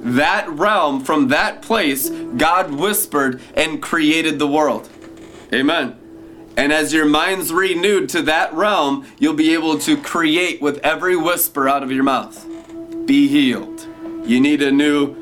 that 0.01 0.49
realm, 0.49 1.05
from 1.05 1.29
that 1.29 1.63
place, 1.63 2.11
God 2.11 2.73
whispered 2.73 3.41
and 3.55 3.83
created 3.83 4.39
the 4.39 4.47
world. 4.49 4.89
Amen. 5.53 5.97
And 6.57 6.73
as 6.73 6.93
your 6.93 7.07
mind's 7.07 7.53
renewed 7.53 8.09
to 8.11 8.23
that 8.23 8.53
realm, 8.53 9.07
you'll 9.19 9.35
be 9.35 9.55
able 9.55 9.79
to 9.81 9.97
create 9.97 10.61
with 10.61 10.79
every 10.79 11.17
whisper 11.17 11.69
out 11.69 11.83
of 11.83 11.93
your 11.93 12.05
mouth. 12.05 12.47
Be 13.07 13.29
healed. 13.29 13.87
You 14.25 14.41
need 14.41 14.63
a 14.63 14.71
new 14.71 15.17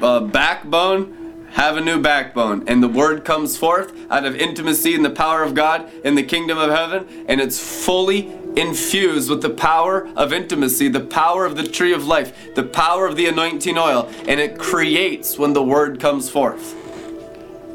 uh, 0.00 0.20
backbone 0.20 1.17
have 1.58 1.76
a 1.76 1.80
new 1.80 2.00
backbone. 2.00 2.62
And 2.68 2.80
the 2.80 2.88
word 2.88 3.24
comes 3.24 3.56
forth 3.56 3.92
out 4.12 4.24
of 4.24 4.36
intimacy 4.36 4.94
and 4.94 5.04
the 5.04 5.10
power 5.10 5.42
of 5.42 5.54
God 5.54 5.90
in 6.04 6.14
the 6.14 6.22
kingdom 6.22 6.56
of 6.56 6.70
heaven, 6.70 7.26
and 7.26 7.40
it's 7.40 7.58
fully 7.84 8.32
infused 8.56 9.28
with 9.28 9.42
the 9.42 9.50
power 9.50 10.08
of 10.16 10.32
intimacy, 10.32 10.88
the 10.88 11.00
power 11.00 11.44
of 11.44 11.56
the 11.56 11.66
tree 11.66 11.92
of 11.92 12.06
life, 12.06 12.54
the 12.54 12.62
power 12.62 13.08
of 13.08 13.16
the 13.16 13.26
anointing 13.26 13.76
oil, 13.76 14.08
and 14.28 14.38
it 14.38 14.56
creates 14.56 15.36
when 15.36 15.52
the 15.52 15.62
word 15.62 15.98
comes 15.98 16.30
forth. 16.30 16.76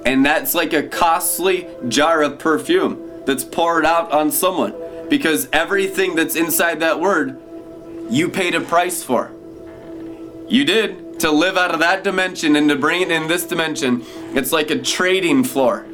And 0.05 0.25
that's 0.25 0.55
like 0.55 0.71
a 0.71 0.83
costly 0.83 1.67
jar 1.89 2.21
of 2.23 2.39
perfume 2.39 3.11
that's 3.25 3.43
poured 3.43 3.85
out 3.85 4.13
on 4.13 4.31
someone 4.31 4.73
because 5.09 5.49
everything 5.51 6.15
that's 6.15 6.37
inside 6.37 6.79
that 6.79 7.01
word, 7.01 7.37
you 8.09 8.29
paid 8.29 8.55
a 8.55 8.61
price 8.61 9.03
for. 9.03 9.29
You 10.47 10.63
did 10.63 11.02
to 11.23 11.31
live 11.31 11.55
out 11.55 11.73
of 11.73 11.79
that 11.79 12.03
dimension 12.03 12.57
and 12.57 12.67
to 12.67 12.75
bring 12.75 13.01
it 13.01 13.09
in 13.09 13.29
this 13.29 13.45
dimension, 13.45 14.03
it's 14.35 14.51
like 14.51 14.69
a 14.69 14.77
trading 14.77 15.41
floor, 15.41 15.85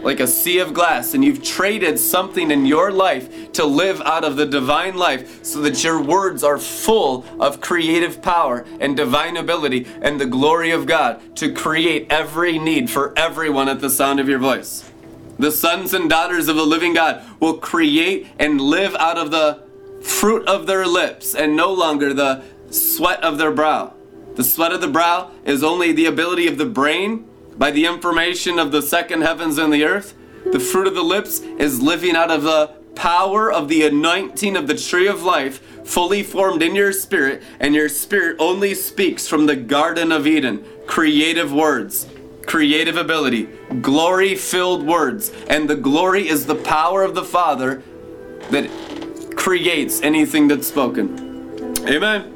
like 0.00 0.18
a 0.18 0.26
sea 0.26 0.60
of 0.60 0.72
glass. 0.72 1.12
And 1.12 1.22
you've 1.22 1.42
traded 1.42 1.98
something 1.98 2.50
in 2.50 2.64
your 2.64 2.90
life 2.90 3.52
to 3.52 3.66
live 3.66 4.00
out 4.00 4.24
of 4.24 4.36
the 4.36 4.46
divine 4.46 4.96
life 4.96 5.44
so 5.44 5.60
that 5.60 5.84
your 5.84 6.00
words 6.00 6.42
are 6.42 6.56
full 6.56 7.26
of 7.38 7.60
creative 7.60 8.22
power 8.22 8.64
and 8.80 8.96
divine 8.96 9.36
ability 9.36 9.86
and 10.00 10.18
the 10.18 10.24
glory 10.24 10.70
of 10.70 10.86
God 10.86 11.36
to 11.36 11.52
create 11.52 12.06
every 12.08 12.58
need 12.58 12.88
for 12.88 13.12
everyone 13.14 13.68
at 13.68 13.82
the 13.82 13.90
sound 13.90 14.20
of 14.20 14.28
your 14.28 14.38
voice. 14.38 14.90
The 15.38 15.52
sons 15.52 15.92
and 15.92 16.08
daughters 16.08 16.48
of 16.48 16.56
the 16.56 16.64
living 16.64 16.94
God 16.94 17.22
will 17.40 17.58
create 17.58 18.28
and 18.38 18.58
live 18.58 18.94
out 18.94 19.18
of 19.18 19.30
the 19.32 19.62
fruit 20.00 20.48
of 20.48 20.66
their 20.66 20.86
lips 20.86 21.34
and 21.34 21.54
no 21.54 21.74
longer 21.74 22.14
the 22.14 22.42
sweat 22.70 23.22
of 23.22 23.36
their 23.36 23.52
brow. 23.52 23.92
The 24.38 24.44
sweat 24.44 24.70
of 24.70 24.80
the 24.80 24.86
brow 24.86 25.32
is 25.44 25.64
only 25.64 25.90
the 25.90 26.06
ability 26.06 26.46
of 26.46 26.58
the 26.58 26.64
brain 26.64 27.28
by 27.56 27.72
the 27.72 27.86
information 27.86 28.60
of 28.60 28.70
the 28.70 28.82
second 28.82 29.22
heavens 29.22 29.58
and 29.58 29.72
the 29.72 29.82
earth. 29.82 30.14
The 30.52 30.60
fruit 30.60 30.86
of 30.86 30.94
the 30.94 31.02
lips 31.02 31.40
is 31.40 31.82
living 31.82 32.14
out 32.14 32.30
of 32.30 32.44
the 32.44 32.68
power 32.94 33.50
of 33.50 33.66
the 33.66 33.84
anointing 33.84 34.56
of 34.56 34.68
the 34.68 34.76
tree 34.76 35.08
of 35.08 35.24
life 35.24 35.58
fully 35.84 36.22
formed 36.22 36.62
in 36.62 36.76
your 36.76 36.92
spirit, 36.92 37.42
and 37.58 37.74
your 37.74 37.88
spirit 37.88 38.36
only 38.38 38.74
speaks 38.74 39.26
from 39.26 39.46
the 39.46 39.56
Garden 39.56 40.12
of 40.12 40.24
Eden. 40.24 40.64
Creative 40.86 41.52
words, 41.52 42.06
creative 42.46 42.96
ability, 42.96 43.48
glory 43.80 44.36
filled 44.36 44.86
words. 44.86 45.32
And 45.48 45.68
the 45.68 45.74
glory 45.74 46.28
is 46.28 46.46
the 46.46 46.54
power 46.54 47.02
of 47.02 47.16
the 47.16 47.24
Father 47.24 47.82
that 48.52 48.70
creates 49.34 50.00
anything 50.00 50.46
that's 50.46 50.68
spoken. 50.68 51.74
Amen. 51.88 52.32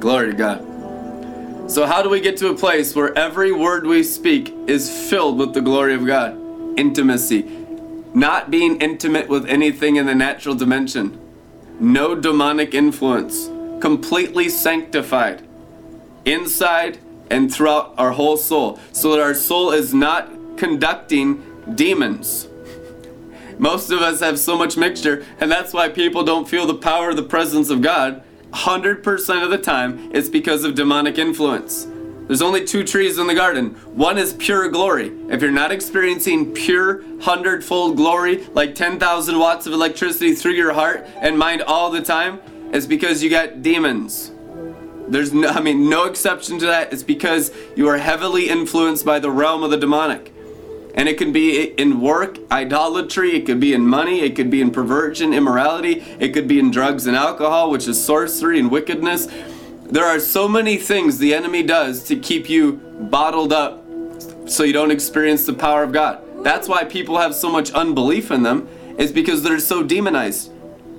Glory 0.00 0.32
to 0.32 0.36
God. 0.36 0.69
So, 1.70 1.86
how 1.86 2.02
do 2.02 2.08
we 2.08 2.20
get 2.20 2.36
to 2.38 2.48
a 2.48 2.56
place 2.56 2.96
where 2.96 3.16
every 3.16 3.52
word 3.52 3.86
we 3.86 4.02
speak 4.02 4.52
is 4.66 4.90
filled 5.08 5.38
with 5.38 5.54
the 5.54 5.60
glory 5.60 5.94
of 5.94 6.04
God? 6.04 6.36
Intimacy. 6.76 7.42
Not 8.12 8.50
being 8.50 8.80
intimate 8.80 9.28
with 9.28 9.46
anything 9.46 9.94
in 9.94 10.06
the 10.06 10.14
natural 10.16 10.56
dimension. 10.56 11.16
No 11.78 12.16
demonic 12.16 12.74
influence. 12.74 13.46
Completely 13.80 14.48
sanctified. 14.48 15.46
Inside 16.24 16.98
and 17.30 17.54
throughout 17.54 17.94
our 17.96 18.10
whole 18.10 18.36
soul. 18.36 18.80
So 18.90 19.12
that 19.12 19.20
our 19.20 19.34
soul 19.34 19.70
is 19.70 19.94
not 19.94 20.28
conducting 20.56 21.44
demons. 21.76 22.48
Most 23.60 23.92
of 23.92 24.00
us 24.00 24.18
have 24.18 24.40
so 24.40 24.58
much 24.58 24.76
mixture, 24.76 25.24
and 25.38 25.48
that's 25.48 25.72
why 25.72 25.88
people 25.88 26.24
don't 26.24 26.48
feel 26.48 26.66
the 26.66 26.74
power 26.74 27.10
of 27.10 27.16
the 27.16 27.22
presence 27.22 27.70
of 27.70 27.80
God 27.80 28.24
100% 28.50 29.44
of 29.44 29.50
the 29.50 29.58
time, 29.58 30.10
it's 30.12 30.28
because 30.28 30.64
of 30.64 30.74
demonic 30.74 31.18
influence. 31.18 31.86
There's 32.26 32.42
only 32.42 32.64
two 32.64 32.84
trees 32.84 33.18
in 33.18 33.26
the 33.26 33.34
garden. 33.34 33.70
One 33.94 34.16
is 34.16 34.32
pure 34.34 34.68
glory. 34.68 35.12
If 35.28 35.42
you're 35.42 35.50
not 35.50 35.72
experiencing 35.72 36.52
pure 36.52 37.02
hundredfold 37.20 37.96
glory, 37.96 38.46
like 38.52 38.76
10,000 38.76 39.38
watts 39.38 39.66
of 39.66 39.72
electricity 39.72 40.34
through 40.34 40.52
your 40.52 40.72
heart 40.72 41.06
and 41.20 41.36
mind 41.36 41.62
all 41.62 41.90
the 41.90 42.00
time, 42.00 42.40
it's 42.72 42.86
because 42.86 43.22
you 43.22 43.30
got 43.30 43.62
demons. 43.62 44.30
There's 45.08 45.32
no, 45.32 45.48
I 45.48 45.60
mean, 45.60 45.90
no 45.90 46.04
exception 46.04 46.60
to 46.60 46.66
that. 46.66 46.92
It's 46.92 47.02
because 47.02 47.50
you 47.74 47.88
are 47.88 47.98
heavily 47.98 48.48
influenced 48.48 49.04
by 49.04 49.18
the 49.18 49.30
realm 49.30 49.64
of 49.64 49.72
the 49.72 49.76
demonic. 49.76 50.32
And 50.94 51.08
it 51.08 51.18
can 51.18 51.32
be 51.32 51.62
in 51.62 52.00
work, 52.00 52.38
idolatry, 52.50 53.36
it 53.36 53.46
could 53.46 53.60
be 53.60 53.74
in 53.74 53.86
money, 53.86 54.20
it 54.20 54.36
could 54.36 54.50
be 54.50 54.60
in 54.60 54.70
perversion, 54.70 55.32
immorality, 55.32 56.04
it 56.18 56.30
could 56.30 56.48
be 56.48 56.58
in 56.58 56.70
drugs 56.70 57.06
and 57.06 57.16
alcohol, 57.16 57.70
which 57.70 57.86
is 57.86 58.02
sorcery 58.02 58.58
and 58.58 58.70
wickedness. 58.70 59.28
There 59.84 60.04
are 60.04 60.20
so 60.20 60.48
many 60.48 60.76
things 60.76 61.18
the 61.18 61.34
enemy 61.34 61.62
does 61.62 62.04
to 62.04 62.16
keep 62.16 62.48
you 62.48 62.72
bottled 63.10 63.52
up 63.52 63.84
so 64.46 64.64
you 64.64 64.72
don't 64.72 64.90
experience 64.90 65.46
the 65.46 65.52
power 65.52 65.82
of 65.82 65.92
God. 65.92 66.22
That's 66.44 66.68
why 66.68 66.84
people 66.84 67.18
have 67.18 67.34
so 67.34 67.50
much 67.50 67.70
unbelief 67.72 68.30
in 68.30 68.42
them, 68.42 68.68
is 68.98 69.12
because 69.12 69.42
they're 69.42 69.58
so 69.58 69.82
demonized. 69.82 70.52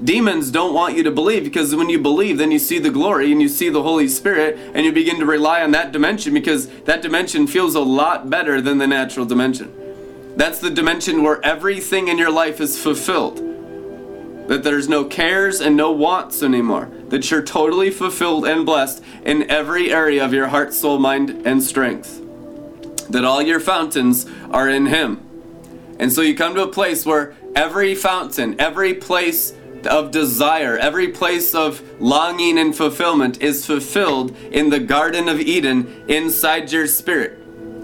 Demons 0.04 0.50
don't 0.50 0.74
want 0.74 0.98
you 0.98 1.04
to 1.04 1.12
believe 1.12 1.44
because 1.44 1.76
when 1.76 1.90
you 1.90 2.00
believe, 2.00 2.40
then 2.40 2.50
you 2.50 2.58
see 2.58 2.80
the 2.80 2.90
glory 2.90 3.32
and 3.32 3.42
you 3.42 3.48
see 3.48 3.70
the 3.70 3.84
Holy 3.84 4.08
Spirit 4.08 4.58
and 4.74 4.84
you 4.84 4.92
begin 4.92 5.20
to 5.20 5.26
rely 5.26 5.62
on 5.62 5.72
that 5.72 5.92
dimension 5.92 6.34
because 6.34 6.68
that 6.82 7.04
dimension 7.04 7.46
feels 7.46 7.76
a 7.76 7.82
lot 7.82 8.30
better 8.30 8.60
than 8.62 8.80
the 8.80 8.88
natural 8.88 9.28
dimension. 9.28 9.72
That's 10.36 10.60
the 10.60 10.70
dimension 10.70 11.24
where 11.24 11.44
everything 11.46 12.08
in 12.08 12.18
your 12.18 12.32
life 12.32 12.62
is 12.62 12.82
fulfilled. 12.82 13.38
That 14.48 14.64
there's 14.64 14.90
no 14.90 15.06
cares 15.06 15.62
and 15.62 15.76
no 15.76 15.92
wants 15.92 16.42
anymore. 16.42 16.90
That 17.10 17.30
you're 17.30 17.44
totally 17.44 17.90
fulfilled 17.90 18.46
and 18.46 18.66
blessed 18.66 19.04
in 19.24 19.50
every 19.50 19.94
area 19.94 20.24
of 20.24 20.34
your 20.34 20.48
heart, 20.48 20.74
soul, 20.74 21.00
mind, 21.00 21.46
and 21.46 21.62
strength. 21.62 22.22
That 23.10 23.26
all 23.26 23.42
your 23.42 23.60
fountains 23.60 24.26
are 24.52 24.70
in 24.70 24.88
Him. 24.88 25.26
And 26.00 26.12
so 26.12 26.22
you 26.22 26.36
come 26.36 26.56
to 26.56 26.64
a 26.64 26.68
place 26.68 27.06
where 27.06 27.36
every 27.56 27.94
fountain, 27.94 28.60
every 28.60 28.94
place 28.94 29.54
of 29.86 30.12
desire, 30.12 30.78
every 30.78 31.10
place 31.10 31.54
of 31.54 31.82
longing 32.02 32.58
and 32.58 32.76
fulfillment 32.76 33.42
is 33.42 33.66
fulfilled 33.66 34.36
in 34.52 34.70
the 34.70 34.80
Garden 34.80 35.28
of 35.28 35.40
Eden 35.40 36.04
inside 36.08 36.72
your 36.72 36.88
spirit. 36.88 37.38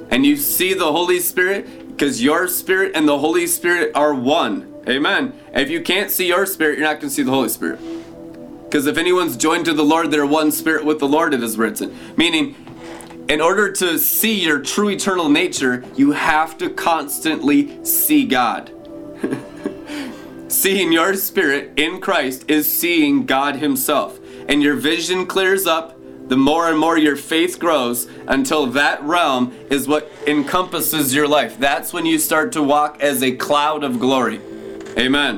And 0.09 0.25
you 0.25 0.37
see 0.37 0.73
the 0.73 0.91
Holy 0.91 1.19
Spirit 1.19 1.67
because 1.97 2.21
your 2.21 2.47
spirit 2.47 2.91
and 2.93 3.07
the 3.07 3.17
Holy 3.17 3.47
Spirit 3.47 3.91
are 3.95 4.13
one. 4.13 4.71
Amen. 4.87 5.33
If 5.51 5.71
you 5.71 5.81
can't 5.81 6.11
see 6.11 6.27
your 6.27 6.45
spirit, 6.45 6.77
you're 6.77 6.87
not 6.87 6.99
going 6.99 7.09
to 7.09 7.15
see 7.15 7.23
the 7.23 7.31
Holy 7.31 7.49
Spirit. 7.49 7.79
Because 8.65 8.85
if 8.85 8.99
anyone's 8.99 9.35
joined 9.35 9.65
to 9.65 9.73
the 9.73 9.83
Lord, 9.83 10.11
they're 10.11 10.23
one 10.23 10.51
spirit 10.51 10.85
with 10.85 10.99
the 10.99 11.07
Lord, 11.07 11.33
it 11.33 11.41
is 11.41 11.57
written. 11.57 11.97
Meaning, 12.15 12.55
in 13.27 13.41
order 13.41 13.71
to 13.71 13.97
see 13.97 14.39
your 14.39 14.59
true 14.59 14.89
eternal 14.89 15.27
nature, 15.27 15.83
you 15.95 16.11
have 16.11 16.55
to 16.59 16.69
constantly 16.69 17.83
see 17.83 18.25
God. 18.25 18.71
seeing 20.49 20.91
your 20.91 21.15
spirit 21.15 21.73
in 21.77 21.99
Christ 21.99 22.45
is 22.47 22.71
seeing 22.71 23.25
God 23.25 23.55
Himself. 23.55 24.19
And 24.47 24.61
your 24.61 24.75
vision 24.75 25.25
clears 25.25 25.65
up 25.65 25.96
the 26.27 26.37
more 26.37 26.67
and 26.69 26.77
more 26.77 26.97
your 26.97 27.15
faith 27.15 27.57
grows 27.57 28.07
until 28.27 28.65
that 28.67 29.01
realm 29.03 29.53
is 29.69 29.87
what 29.87 30.11
encompasses 30.25 31.15
your 31.15 31.27
life. 31.27 31.57
That's 31.57 31.93
when 31.93 32.05
you 32.05 32.19
start 32.19 32.51
to 32.53 32.63
walk 32.63 33.01
as 33.01 33.23
a 33.23 33.35
cloud 33.35 33.83
of 33.83 33.99
glory. 33.99 34.41
Amen. 34.97 35.37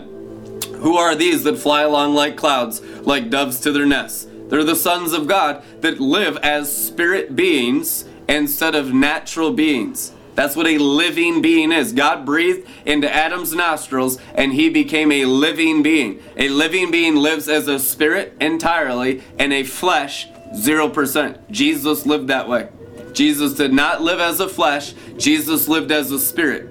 Who 0.78 0.98
are 0.98 1.14
these 1.14 1.44
that 1.44 1.58
fly 1.58 1.82
along 1.82 2.16
like 2.16 2.38
clouds, 2.38 2.82
like 3.02 3.30
doves 3.30 3.60
to 3.62 3.72
their 3.72 3.86
nests? 3.86 4.28
They're 4.48 4.64
the 4.64 4.76
sons 4.76 5.14
of 5.14 5.28
God 5.28 5.64
that 5.82 6.00
live 6.00 6.38
as 6.38 6.76
spirit 6.76 7.36
beings 7.36 8.06
instead 8.28 8.74
of 8.74 8.94
natural 8.94 9.52
beings. 9.52 10.14
That's 10.34 10.56
what 10.56 10.68
a 10.68 10.78
living 10.78 11.42
being 11.42 11.72
is. 11.72 11.92
God 11.92 12.26
breathed 12.26 12.66
into 12.86 13.14
Adam's 13.14 13.54
nostrils 13.54 14.20
and 14.34 14.54
he 14.54 14.70
became 14.70 15.12
a 15.12 15.26
living 15.26 15.84
being. 15.84 16.24
A 16.38 16.48
living 16.48 16.92
being 16.92 17.16
lives 17.18 17.50
as 17.50 17.68
a 17.68 17.78
spirit 17.78 18.36
entirely 18.40 19.22
and 19.38 19.52
a 19.52 19.64
flesh 19.64 20.28
0%. 20.54 21.52
Jesus 21.52 22.06
lived 22.06 22.28
that 22.28 22.48
way. 22.48 22.70
Jesus 23.14 23.54
did 23.54 23.74
not 23.74 24.02
live 24.02 24.20
as 24.20 24.40
a 24.40 24.48
flesh, 24.48 24.94
Jesus 25.18 25.68
lived 25.68 25.92
as 25.92 26.12
a 26.12 26.20
spirit. 26.20 26.70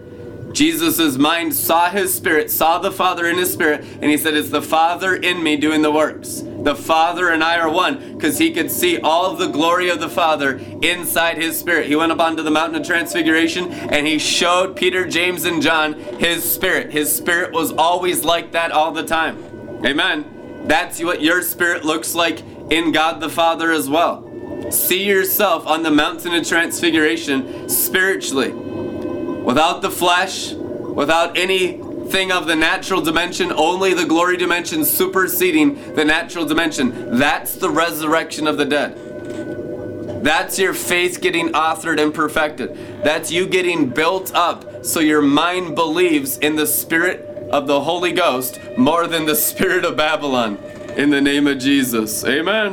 Jesus' 0.52 1.16
mind 1.16 1.54
saw 1.54 1.90
his 1.90 2.12
spirit, 2.12 2.50
saw 2.50 2.78
the 2.78 2.90
Father 2.90 3.26
in 3.26 3.36
his 3.36 3.52
spirit, 3.52 3.84
and 4.00 4.10
he 4.10 4.16
said, 4.16 4.34
It's 4.34 4.50
the 4.50 4.62
Father 4.62 5.14
in 5.14 5.42
me 5.42 5.56
doing 5.56 5.82
the 5.82 5.90
works. 5.90 6.42
The 6.62 6.74
Father 6.74 7.28
and 7.28 7.44
I 7.44 7.58
are 7.58 7.70
one 7.70 8.14
because 8.14 8.38
he 8.38 8.52
could 8.52 8.70
see 8.70 8.98
all 8.98 9.30
of 9.30 9.38
the 9.38 9.48
glory 9.48 9.88
of 9.88 10.00
the 10.00 10.08
Father 10.08 10.56
inside 10.82 11.36
his 11.36 11.58
spirit. 11.58 11.86
He 11.86 11.96
went 11.96 12.12
up 12.12 12.20
onto 12.20 12.42
the 12.42 12.50
mountain 12.50 12.80
of 12.80 12.86
transfiguration 12.86 13.70
and 13.70 14.06
he 14.06 14.18
showed 14.18 14.74
Peter, 14.74 15.06
James, 15.06 15.44
and 15.44 15.62
John 15.62 15.94
his 15.94 16.50
spirit. 16.50 16.90
His 16.90 17.14
spirit 17.14 17.52
was 17.52 17.72
always 17.72 18.24
like 18.24 18.52
that 18.52 18.72
all 18.72 18.90
the 18.90 19.04
time. 19.04 19.38
Amen. 19.84 20.64
That's 20.66 21.02
what 21.02 21.22
your 21.22 21.42
spirit 21.42 21.84
looks 21.84 22.14
like 22.14 22.42
in 22.70 22.92
God 22.92 23.20
the 23.20 23.28
Father 23.28 23.72
as 23.72 23.88
well. 23.88 24.24
See 24.70 25.04
yourself 25.04 25.66
on 25.66 25.82
the 25.82 25.90
mountain 25.90 26.34
of 26.34 26.46
transfiguration 26.46 27.68
spiritually. 27.68 28.52
Without 28.52 29.80
the 29.80 29.90
flesh, 29.90 30.52
without 30.52 31.38
anything 31.38 32.30
of 32.32 32.46
the 32.46 32.56
natural 32.56 33.00
dimension, 33.00 33.52
only 33.52 33.94
the 33.94 34.04
glory 34.04 34.36
dimension 34.36 34.84
superseding 34.84 35.94
the 35.94 36.04
natural 36.04 36.44
dimension. 36.44 37.18
That's 37.18 37.54
the 37.54 37.70
resurrection 37.70 38.46
of 38.46 38.58
the 38.58 38.66
dead. 38.66 40.22
That's 40.22 40.58
your 40.58 40.74
faith 40.74 41.20
getting 41.20 41.50
authored 41.52 42.02
and 42.02 42.12
perfected. 42.12 43.02
That's 43.04 43.30
you 43.30 43.46
getting 43.46 43.88
built 43.88 44.34
up 44.34 44.84
so 44.84 45.00
your 45.00 45.22
mind 45.22 45.76
believes 45.76 46.38
in 46.38 46.56
the 46.56 46.66
Spirit 46.66 47.20
of 47.50 47.66
the 47.66 47.80
Holy 47.80 48.12
Ghost 48.12 48.60
more 48.76 49.06
than 49.06 49.24
the 49.24 49.36
Spirit 49.36 49.84
of 49.84 49.96
Babylon 49.96 50.58
in 50.98 51.10
the 51.10 51.20
name 51.20 51.46
of 51.46 51.58
Jesus. 51.58 52.24
Amen. 52.24 52.72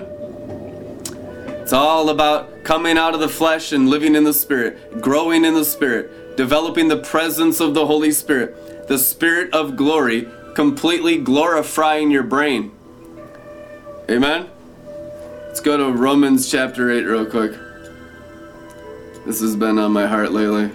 It's 1.61 1.71
all 1.71 2.09
about 2.09 2.63
coming 2.63 2.97
out 2.97 3.13
of 3.13 3.19
the 3.19 3.29
flesh 3.29 3.71
and 3.71 3.87
living 3.87 4.15
in 4.15 4.23
the 4.23 4.33
Spirit, 4.33 4.99
growing 4.99 5.45
in 5.45 5.53
the 5.53 5.63
Spirit, 5.63 6.35
developing 6.35 6.87
the 6.87 6.97
presence 6.97 7.59
of 7.59 7.75
the 7.75 7.85
Holy 7.85 8.11
Spirit, 8.11 8.87
the 8.87 8.97
Spirit 8.97 9.53
of 9.53 9.75
glory, 9.75 10.27
completely 10.55 11.19
glorifying 11.19 12.09
your 12.09 12.23
brain. 12.23 12.71
Amen. 14.09 14.49
Let's 15.47 15.59
go 15.59 15.77
to 15.77 15.91
Romans 15.91 16.49
chapter 16.49 16.89
8 16.89 17.03
real 17.03 17.25
quick. 17.27 17.51
This 19.27 19.39
has 19.39 19.55
been 19.55 19.77
on 19.77 19.91
my 19.91 20.07
heart 20.07 20.31
lately. 20.31 20.69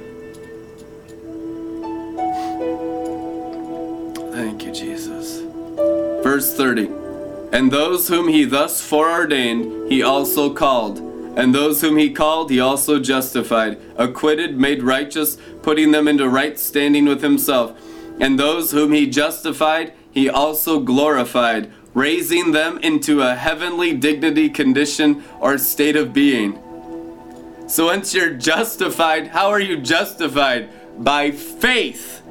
Thank 4.33 4.65
you, 4.65 4.73
Jesus. 4.73 5.41
Verse 6.23 6.55
30. 6.55 7.10
And 7.53 7.71
those 7.71 8.09
whom 8.09 8.29
he 8.29 8.45
thus 8.45 8.81
foreordained, 8.81 9.91
he 9.91 10.03
also 10.03 10.53
called. 10.53 10.99
And 11.37 11.55
those 11.55 11.81
whom 11.81 11.97
he 11.97 12.11
called, 12.11 12.51
he 12.51 12.61
also 12.61 13.01
justified, 13.01 13.81
acquitted, 13.97 14.59
made 14.59 14.83
righteous, 14.83 15.37
putting 15.63 15.91
them 15.91 16.09
into 16.09 16.29
right 16.29 16.59
standing 16.59 17.07
with 17.07 17.23
himself. 17.23 17.79
And 18.21 18.39
those 18.39 18.73
whom 18.73 18.93
he 18.93 19.09
justified, 19.09 19.95
he 20.11 20.29
also 20.29 20.81
glorified, 20.81 21.73
raising 21.95 22.53
them 22.53 22.79
into 22.79 23.23
a 23.23 23.35
heavenly 23.35 23.95
dignity 23.95 24.49
condition 24.49 25.25
or 25.41 25.57
state 25.59 25.97
of 25.97 26.13
being. 26.13 26.59
So 27.67 27.87
once 27.87 28.13
you're 28.13 28.35
justified, 28.35 29.29
how 29.29 29.49
are 29.49 29.61
you 29.61 29.77
justified? 29.77 30.69
By 31.03 31.31
faith. 31.31 32.23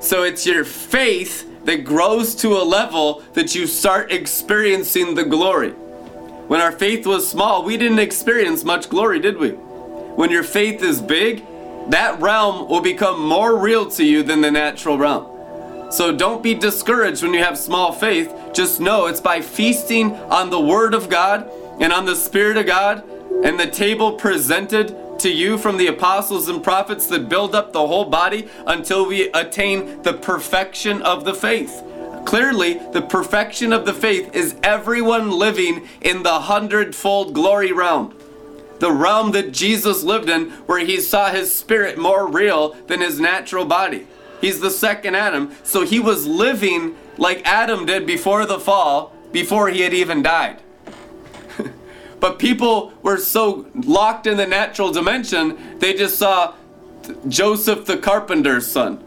So 0.00 0.22
it's 0.22 0.46
your 0.46 0.64
faith 0.64 1.44
that 1.66 1.84
grows 1.84 2.34
to 2.36 2.56
a 2.56 2.64
level 2.64 3.22
that 3.34 3.54
you 3.54 3.66
start 3.66 4.12
experiencing 4.12 5.14
the 5.14 5.24
glory. 5.24 5.70
When 5.70 6.60
our 6.60 6.72
faith 6.72 7.06
was 7.06 7.28
small, 7.28 7.64
we 7.64 7.76
didn't 7.76 7.98
experience 7.98 8.64
much 8.64 8.88
glory, 8.88 9.18
did 9.18 9.36
we? 9.36 9.50
When 9.50 10.30
your 10.30 10.44
faith 10.44 10.82
is 10.82 11.02
big, 11.02 11.44
that 11.90 12.20
realm 12.20 12.68
will 12.68 12.80
become 12.80 13.20
more 13.20 13.58
real 13.58 13.90
to 13.90 14.04
you 14.04 14.22
than 14.22 14.40
the 14.40 14.50
natural 14.50 14.96
realm. 14.96 15.92
So 15.92 16.16
don't 16.16 16.42
be 16.42 16.54
discouraged 16.54 17.22
when 17.22 17.34
you 17.34 17.42
have 17.42 17.58
small 17.58 17.92
faith. 17.92 18.32
Just 18.52 18.80
know 18.80 19.06
it's 19.06 19.20
by 19.20 19.40
feasting 19.40 20.14
on 20.14 20.50
the 20.50 20.60
Word 20.60 20.94
of 20.94 21.08
God 21.08 21.50
and 21.80 21.92
on 21.92 22.06
the 22.06 22.16
Spirit 22.16 22.56
of 22.56 22.66
God 22.66 23.04
and 23.44 23.58
the 23.58 23.68
table 23.68 24.12
presented 24.12 24.96
to 25.20 25.30
you 25.30 25.58
from 25.58 25.76
the 25.76 25.86
apostles 25.86 26.48
and 26.48 26.62
prophets 26.62 27.06
that 27.08 27.28
build 27.28 27.54
up 27.54 27.72
the 27.72 27.86
whole 27.86 28.04
body 28.04 28.48
until 28.66 29.06
we 29.06 29.30
attain 29.32 30.02
the 30.02 30.12
perfection 30.12 31.02
of 31.02 31.24
the 31.24 31.34
faith. 31.34 31.82
Clearly, 32.24 32.74
the 32.92 33.02
perfection 33.02 33.72
of 33.72 33.86
the 33.86 33.94
faith 33.94 34.34
is 34.34 34.56
everyone 34.62 35.30
living 35.30 35.88
in 36.00 36.22
the 36.22 36.40
hundredfold 36.40 37.32
glory 37.34 37.72
realm. 37.72 38.14
The 38.78 38.92
realm 38.92 39.30
that 39.32 39.52
Jesus 39.52 40.02
lived 40.02 40.28
in, 40.28 40.50
where 40.66 40.84
he 40.84 41.00
saw 41.00 41.30
his 41.30 41.54
spirit 41.54 41.96
more 41.96 42.26
real 42.26 42.74
than 42.88 43.00
his 43.00 43.20
natural 43.20 43.64
body. 43.64 44.06
He's 44.40 44.60
the 44.60 44.70
second 44.70 45.14
Adam, 45.14 45.52
so 45.62 45.84
he 45.84 46.00
was 46.00 46.26
living 46.26 46.96
like 47.16 47.46
Adam 47.46 47.86
did 47.86 48.06
before 48.06 48.44
the 48.44 48.60
fall, 48.60 49.12
before 49.32 49.68
he 49.68 49.80
had 49.80 49.94
even 49.94 50.22
died. 50.22 50.60
But 52.20 52.38
people 52.38 52.92
were 53.02 53.18
so 53.18 53.66
locked 53.74 54.26
in 54.26 54.36
the 54.36 54.46
natural 54.46 54.92
dimension, 54.92 55.78
they 55.78 55.94
just 55.94 56.18
saw 56.18 56.54
Joseph 57.28 57.86
the 57.86 57.96
carpenter's 57.96 58.66
son. 58.66 59.02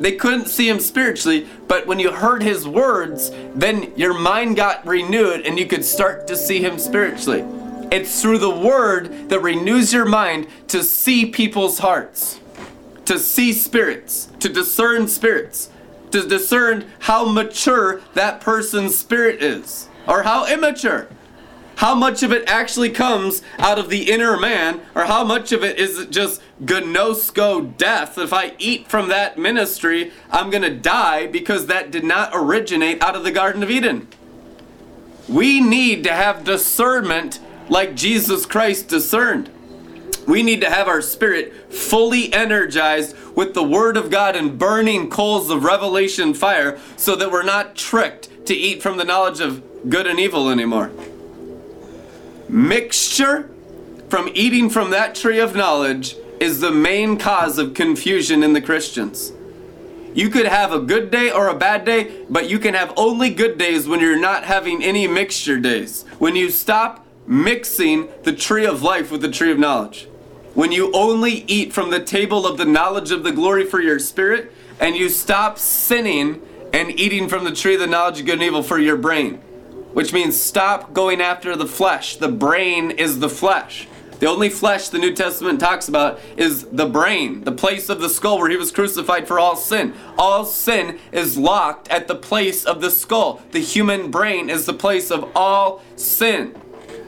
They 0.00 0.12
couldn't 0.12 0.48
see 0.48 0.68
him 0.68 0.80
spiritually, 0.80 1.46
but 1.68 1.86
when 1.86 1.98
you 1.98 2.10
heard 2.10 2.42
his 2.42 2.66
words, 2.66 3.30
then 3.54 3.92
your 3.96 4.14
mind 4.14 4.56
got 4.56 4.86
renewed 4.86 5.46
and 5.46 5.58
you 5.58 5.66
could 5.66 5.84
start 5.84 6.26
to 6.28 6.36
see 6.36 6.62
him 6.62 6.78
spiritually. 6.78 7.44
It's 7.92 8.22
through 8.22 8.38
the 8.38 8.50
word 8.50 9.28
that 9.28 9.40
renews 9.40 9.92
your 9.92 10.06
mind 10.06 10.46
to 10.68 10.82
see 10.82 11.26
people's 11.26 11.78
hearts 11.78 12.40
to 13.10 13.18
see 13.18 13.52
spirits, 13.52 14.28
to 14.38 14.48
discern 14.48 15.08
spirits, 15.08 15.68
to 16.12 16.28
discern 16.28 16.88
how 17.00 17.24
mature 17.24 18.00
that 18.14 18.40
person's 18.40 18.96
spirit 18.96 19.42
is, 19.42 19.88
or 20.06 20.22
how 20.22 20.46
immature. 20.46 21.08
How 21.80 21.94
much 21.94 22.22
of 22.22 22.30
it 22.30 22.46
actually 22.46 22.90
comes 22.90 23.40
out 23.58 23.78
of 23.78 23.88
the 23.88 24.10
inner 24.10 24.38
man, 24.38 24.82
or 24.94 25.06
how 25.06 25.24
much 25.24 25.50
of 25.50 25.64
it 25.64 25.78
is 25.78 26.04
just 26.08 26.42
gnosko 26.62 27.74
death? 27.78 28.18
If 28.18 28.34
I 28.34 28.52
eat 28.58 28.86
from 28.88 29.08
that 29.08 29.38
ministry, 29.38 30.12
I'm 30.30 30.50
going 30.50 30.62
to 30.62 30.74
die 30.74 31.26
because 31.26 31.68
that 31.68 31.90
did 31.90 32.04
not 32.04 32.32
originate 32.34 33.02
out 33.02 33.16
of 33.16 33.24
the 33.24 33.30
Garden 33.30 33.62
of 33.62 33.70
Eden. 33.70 34.08
We 35.26 35.62
need 35.62 36.04
to 36.04 36.12
have 36.12 36.44
discernment 36.44 37.40
like 37.70 37.96
Jesus 37.96 38.44
Christ 38.44 38.88
discerned. 38.88 39.48
We 40.28 40.42
need 40.42 40.60
to 40.60 40.68
have 40.68 40.86
our 40.86 41.00
spirit 41.00 41.72
fully 41.72 42.30
energized 42.30 43.16
with 43.34 43.54
the 43.54 43.64
Word 43.64 43.96
of 43.96 44.10
God 44.10 44.36
and 44.36 44.58
burning 44.58 45.08
coals 45.08 45.48
of 45.48 45.64
revelation 45.64 46.34
fire 46.34 46.78
so 46.98 47.16
that 47.16 47.32
we're 47.32 47.42
not 47.42 47.74
tricked 47.74 48.28
to 48.48 48.54
eat 48.54 48.82
from 48.82 48.98
the 48.98 49.04
knowledge 49.04 49.40
of 49.40 49.62
good 49.88 50.06
and 50.06 50.20
evil 50.20 50.50
anymore. 50.50 50.90
Mixture 52.52 53.50
from 54.08 54.28
eating 54.34 54.70
from 54.70 54.90
that 54.90 55.14
tree 55.14 55.38
of 55.38 55.54
knowledge 55.54 56.16
is 56.40 56.60
the 56.60 56.70
main 56.70 57.16
cause 57.16 57.58
of 57.58 57.74
confusion 57.74 58.42
in 58.42 58.52
the 58.52 58.60
Christians. 58.60 59.32
You 60.14 60.28
could 60.28 60.46
have 60.46 60.72
a 60.72 60.80
good 60.80 61.10
day 61.10 61.30
or 61.30 61.48
a 61.48 61.54
bad 61.54 61.84
day, 61.84 62.24
but 62.28 62.50
you 62.50 62.58
can 62.58 62.74
have 62.74 62.92
only 62.96 63.30
good 63.30 63.56
days 63.56 63.86
when 63.86 64.00
you're 64.00 64.18
not 64.18 64.44
having 64.44 64.82
any 64.82 65.06
mixture 65.06 65.60
days. 65.60 66.04
When 66.18 66.34
you 66.34 66.50
stop 66.50 67.06
mixing 67.26 68.08
the 68.24 68.32
tree 68.32 68.66
of 68.66 68.82
life 68.82 69.12
with 69.12 69.22
the 69.22 69.30
tree 69.30 69.52
of 69.52 69.58
knowledge 69.58 70.08
when 70.54 70.72
you 70.72 70.90
only 70.92 71.44
eat 71.46 71.72
from 71.72 71.90
the 71.90 72.02
table 72.02 72.46
of 72.46 72.58
the 72.58 72.64
knowledge 72.64 73.10
of 73.10 73.22
the 73.22 73.32
glory 73.32 73.64
for 73.64 73.80
your 73.80 73.98
spirit, 73.98 74.52
and 74.80 74.96
you 74.96 75.08
stop 75.08 75.58
sinning 75.58 76.40
and 76.72 76.98
eating 76.98 77.28
from 77.28 77.44
the 77.44 77.52
tree 77.52 77.74
of 77.74 77.80
the 77.80 77.86
knowledge 77.86 78.20
of 78.20 78.26
good 78.26 78.34
and 78.34 78.42
evil 78.42 78.62
for 78.62 78.78
your 78.78 78.96
brain. 78.96 79.40
Which 79.92 80.12
means 80.12 80.40
stop 80.40 80.92
going 80.92 81.20
after 81.20 81.56
the 81.56 81.66
flesh. 81.66 82.16
The 82.16 82.28
brain 82.28 82.90
is 82.90 83.18
the 83.18 83.28
flesh. 83.28 83.88
The 84.20 84.26
only 84.26 84.50
flesh 84.50 84.90
the 84.90 84.98
New 84.98 85.14
Testament 85.14 85.60
talks 85.60 85.88
about 85.88 86.20
is 86.36 86.64
the 86.64 86.86
brain, 86.86 87.42
the 87.44 87.52
place 87.52 87.88
of 87.88 88.02
the 88.02 88.08
skull 88.10 88.38
where 88.38 88.50
he 88.50 88.56
was 88.58 88.70
crucified 88.70 89.26
for 89.26 89.40
all 89.40 89.56
sin. 89.56 89.94
All 90.18 90.44
sin 90.44 90.98
is 91.10 91.38
locked 91.38 91.88
at 91.88 92.06
the 92.06 92.14
place 92.14 92.66
of 92.66 92.82
the 92.82 92.90
skull. 92.90 93.40
The 93.52 93.60
human 93.60 94.10
brain 94.10 94.50
is 94.50 94.66
the 94.66 94.74
place 94.74 95.10
of 95.10 95.34
all 95.34 95.82
sin. 95.96 96.54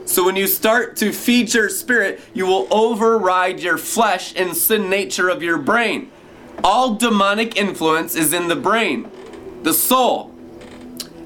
So 0.07 0.25
when 0.25 0.37
you 0.37 0.47
start 0.47 0.97
to 0.97 1.13
feed 1.13 1.53
your 1.53 1.69
spirit, 1.69 2.21
you 2.33 2.47
will 2.47 2.67
override 2.71 3.61
your 3.61 3.77
flesh 3.77 4.35
and 4.35 4.57
sin 4.57 4.89
nature 4.89 5.29
of 5.29 5.43
your 5.43 5.59
brain. 5.59 6.11
All 6.65 6.95
demonic 6.95 7.59
influence 7.59 8.15
is 8.17 8.33
in 8.33 8.49
the 8.49 8.57
brain, 8.57 9.11
the 9.63 9.75
soul. 9.75 10.32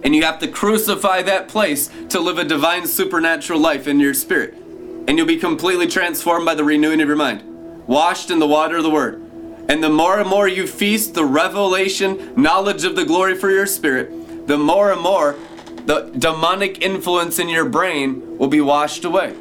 And 0.07 0.15
you 0.15 0.23
have 0.23 0.39
to 0.39 0.47
crucify 0.47 1.23
that 1.23 1.49
place 1.49 1.91
to 2.11 2.21
live 2.21 2.39
a 2.39 2.45
divine 2.45 2.87
supernatural 2.87 3.59
life 3.59 3.89
in 3.89 3.99
your 3.99 4.15
spirit. 4.15 4.55
And 4.55 5.19
you'll 5.19 5.27
be 5.27 5.37
completely 5.37 5.89
transformed 5.89 6.47
by 6.47 6.55
the 6.55 6.63
renewing 6.63 7.01
of 7.01 7.09
your 7.09 7.17
mind, 7.17 7.43
washed 7.89 8.31
in 8.31 8.39
the 8.39 8.47
water 8.47 8.77
of 8.77 8.85
the 8.85 8.91
word. 8.91 9.21
And 9.69 9.83
the 9.83 9.91
more 9.91 10.21
and 10.21 10.31
more 10.31 10.47
you 10.47 10.69
feast 10.69 11.15
the 11.15 11.25
revelation, 11.25 12.41
knowledge 12.41 12.85
of 12.85 12.95
the 12.95 13.05
glory 13.05 13.35
for 13.35 13.51
your 13.51 13.67
spirit, 13.67 14.47
the 14.47 14.57
more 14.57 14.93
and 14.93 15.01
more 15.01 15.35
the 15.87 16.13
demonic 16.17 16.83
influence 16.83 17.41
in 17.41 17.49
your 17.49 17.65
brain 17.65 18.39
will 18.39 18.47
be 18.47 18.61
washed 18.61 19.05
away. 19.05 19.35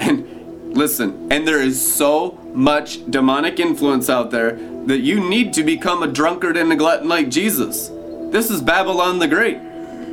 And 0.00 0.76
listen, 0.76 1.28
and 1.30 1.46
there 1.46 1.62
is 1.62 1.80
so 1.80 2.32
much 2.52 3.08
demonic 3.08 3.60
influence 3.60 4.10
out 4.10 4.32
there 4.32 4.56
that 4.86 4.98
you 4.98 5.20
need 5.20 5.52
to 5.52 5.62
become 5.62 6.02
a 6.02 6.08
drunkard 6.08 6.56
and 6.56 6.72
a 6.72 6.76
glutton 6.76 7.08
like 7.08 7.28
Jesus. 7.28 7.88
This 8.32 8.50
is 8.50 8.60
Babylon 8.60 9.20
the 9.20 9.28
Great. 9.28 9.60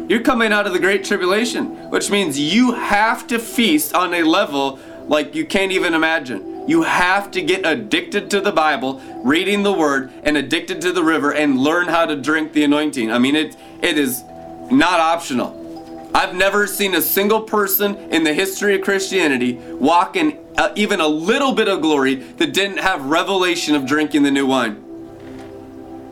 You're 0.10 0.22
coming 0.22 0.52
out 0.52 0.68
of 0.68 0.74
the 0.74 0.80
Great 0.80 1.06
Tribulation, 1.06 1.90
which 1.90 2.12
means 2.12 2.38
you 2.38 2.74
have 2.74 3.26
to 3.28 3.40
feast 3.40 3.94
on 3.94 4.14
a 4.14 4.24
level 4.24 4.80
like 5.08 5.34
you 5.34 5.46
can't 5.46 5.72
even 5.72 5.94
imagine. 5.94 6.68
You 6.68 6.84
have 6.84 7.32
to 7.32 7.42
get 7.42 7.66
addicted 7.66 8.30
to 8.32 8.42
the 8.42 8.52
Bible, 8.52 9.02
reading 9.24 9.64
the 9.64 9.72
Word, 9.72 10.12
and 10.24 10.36
addicted 10.36 10.82
to 10.82 10.92
the 10.92 11.04
river, 11.04 11.34
and 11.34 11.58
learn 11.58 11.88
how 11.88 12.06
to 12.06 12.16
drink 12.16 12.52
the 12.54 12.64
anointing. 12.64 13.12
I 13.12 13.18
mean, 13.18 13.36
it 13.36 13.56
it 13.82 13.98
is 13.98 14.24
not 14.72 15.00
optional. 15.00 15.62
I've 16.14 16.36
never 16.36 16.68
seen 16.68 16.96
a 16.96 17.02
single 17.02 17.42
person 17.42 17.96
in 18.12 18.24
the 18.24 18.34
history 18.34 18.76
of 18.76 18.82
Christianity 18.82 19.54
walk 19.54 20.16
in 20.16 20.38
uh, 20.58 20.72
even 20.76 21.00
a 21.00 21.08
little 21.08 21.54
bit 21.54 21.68
of 21.68 21.82
glory 21.82 22.16
that 22.16 22.54
didn't 22.54 22.78
have 22.78 23.06
revelation 23.06 23.74
of 23.74 23.86
drinking 23.86 24.24
the 24.24 24.32
new 24.32 24.46
wine. 24.46 24.93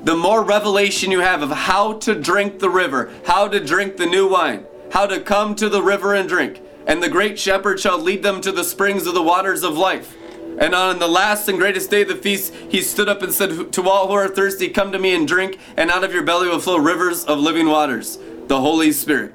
The 0.03 0.15
more 0.15 0.43
revelation 0.43 1.11
you 1.11 1.19
have 1.19 1.43
of 1.43 1.51
how 1.51 1.93
to 1.99 2.15
drink 2.15 2.59
the 2.59 2.69
river, 2.69 3.11
how 3.25 3.47
to 3.47 3.59
drink 3.59 3.97
the 3.97 4.07
new 4.07 4.27
wine, 4.27 4.65
how 4.91 5.05
to 5.05 5.19
come 5.19 5.55
to 5.55 5.69
the 5.69 5.83
river 5.83 6.15
and 6.15 6.27
drink, 6.27 6.59
and 6.87 7.03
the 7.03 7.09
great 7.09 7.37
shepherd 7.37 7.79
shall 7.79 7.99
lead 7.99 8.23
them 8.23 8.41
to 8.41 8.51
the 8.51 8.63
springs 8.63 9.05
of 9.05 9.13
the 9.13 9.21
waters 9.21 9.63
of 9.63 9.77
life. 9.77 10.17
And 10.59 10.73
on 10.73 10.99
the 10.99 11.07
last 11.07 11.47
and 11.47 11.57
greatest 11.59 11.91
day 11.91 12.01
of 12.01 12.07
the 12.07 12.15
feast, 12.15 12.53
he 12.69 12.81
stood 12.81 13.09
up 13.09 13.21
and 13.21 13.31
said, 13.31 13.71
To 13.73 13.89
all 13.89 14.07
who 14.07 14.13
are 14.13 14.27
thirsty, 14.27 14.69
come 14.69 14.91
to 14.91 14.99
me 14.99 15.13
and 15.13 15.27
drink, 15.27 15.59
and 15.77 15.91
out 15.91 16.03
of 16.03 16.13
your 16.13 16.23
belly 16.23 16.47
will 16.47 16.59
flow 16.59 16.77
rivers 16.77 17.23
of 17.23 17.39
living 17.39 17.67
waters 17.67 18.17
the 18.47 18.59
Holy 18.59 18.91
Spirit. 18.91 19.33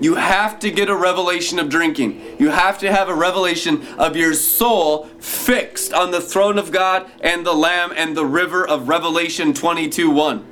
You 0.00 0.14
have 0.14 0.58
to 0.60 0.70
get 0.70 0.88
a 0.88 0.96
revelation 0.96 1.58
of 1.58 1.68
drinking. 1.68 2.36
You 2.38 2.48
have 2.48 2.78
to 2.78 2.90
have 2.90 3.08
a 3.08 3.14
revelation 3.14 3.86
of 3.98 4.16
your 4.16 4.32
soul 4.32 5.04
fixed 5.20 5.92
on 5.92 6.10
the 6.10 6.22
throne 6.22 6.58
of 6.58 6.72
God 6.72 7.08
and 7.20 7.44
the 7.44 7.52
Lamb 7.52 7.92
and 7.94 8.16
the 8.16 8.24
river 8.24 8.66
of 8.66 8.88
Revelation 8.88 9.52
22 9.52 10.10
1. 10.10 10.46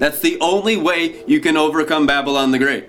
That's 0.00 0.18
the 0.18 0.38
only 0.40 0.76
way 0.76 1.24
you 1.26 1.40
can 1.40 1.56
overcome 1.56 2.06
Babylon 2.06 2.50
the 2.50 2.58
Great. 2.58 2.88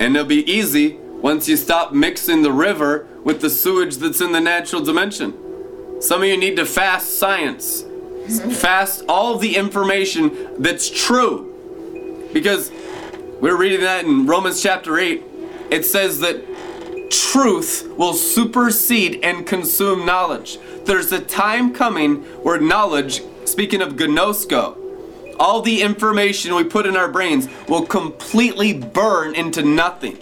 And 0.00 0.16
it'll 0.16 0.24
be 0.24 0.50
easy 0.50 0.96
once 0.96 1.48
you 1.48 1.56
stop 1.56 1.92
mixing 1.92 2.42
the 2.42 2.52
river 2.52 3.06
with 3.22 3.40
the 3.40 3.50
sewage 3.50 3.96
that's 3.96 4.20
in 4.20 4.32
the 4.32 4.40
natural 4.40 4.82
dimension. 4.82 5.34
Some 6.00 6.22
of 6.22 6.28
you 6.28 6.36
need 6.36 6.56
to 6.56 6.66
fast 6.66 7.18
science. 7.18 7.84
Fast 8.60 9.04
all 9.08 9.38
the 9.38 9.56
information 9.56 10.60
that's 10.60 10.90
true. 10.90 12.28
Because 12.32 12.72
we're 13.40 13.56
reading 13.56 13.80
that 13.80 14.04
in 14.04 14.26
Romans 14.26 14.62
chapter 14.62 14.98
8. 14.98 15.22
It 15.70 15.84
says 15.84 16.20
that 16.20 16.42
truth 17.10 17.86
will 17.96 18.14
supersede 18.14 19.20
and 19.22 19.46
consume 19.46 20.06
knowledge. 20.06 20.58
There's 20.84 21.12
a 21.12 21.20
time 21.20 21.74
coming 21.74 22.22
where 22.42 22.58
knowledge, 22.58 23.22
speaking 23.44 23.82
of 23.82 23.94
gnosko, 23.94 24.78
all 25.38 25.60
the 25.60 25.82
information 25.82 26.54
we 26.54 26.64
put 26.64 26.86
in 26.86 26.96
our 26.96 27.10
brains 27.10 27.48
will 27.68 27.84
completely 27.84 28.72
burn 28.72 29.34
into 29.34 29.62
nothing. 29.62 30.18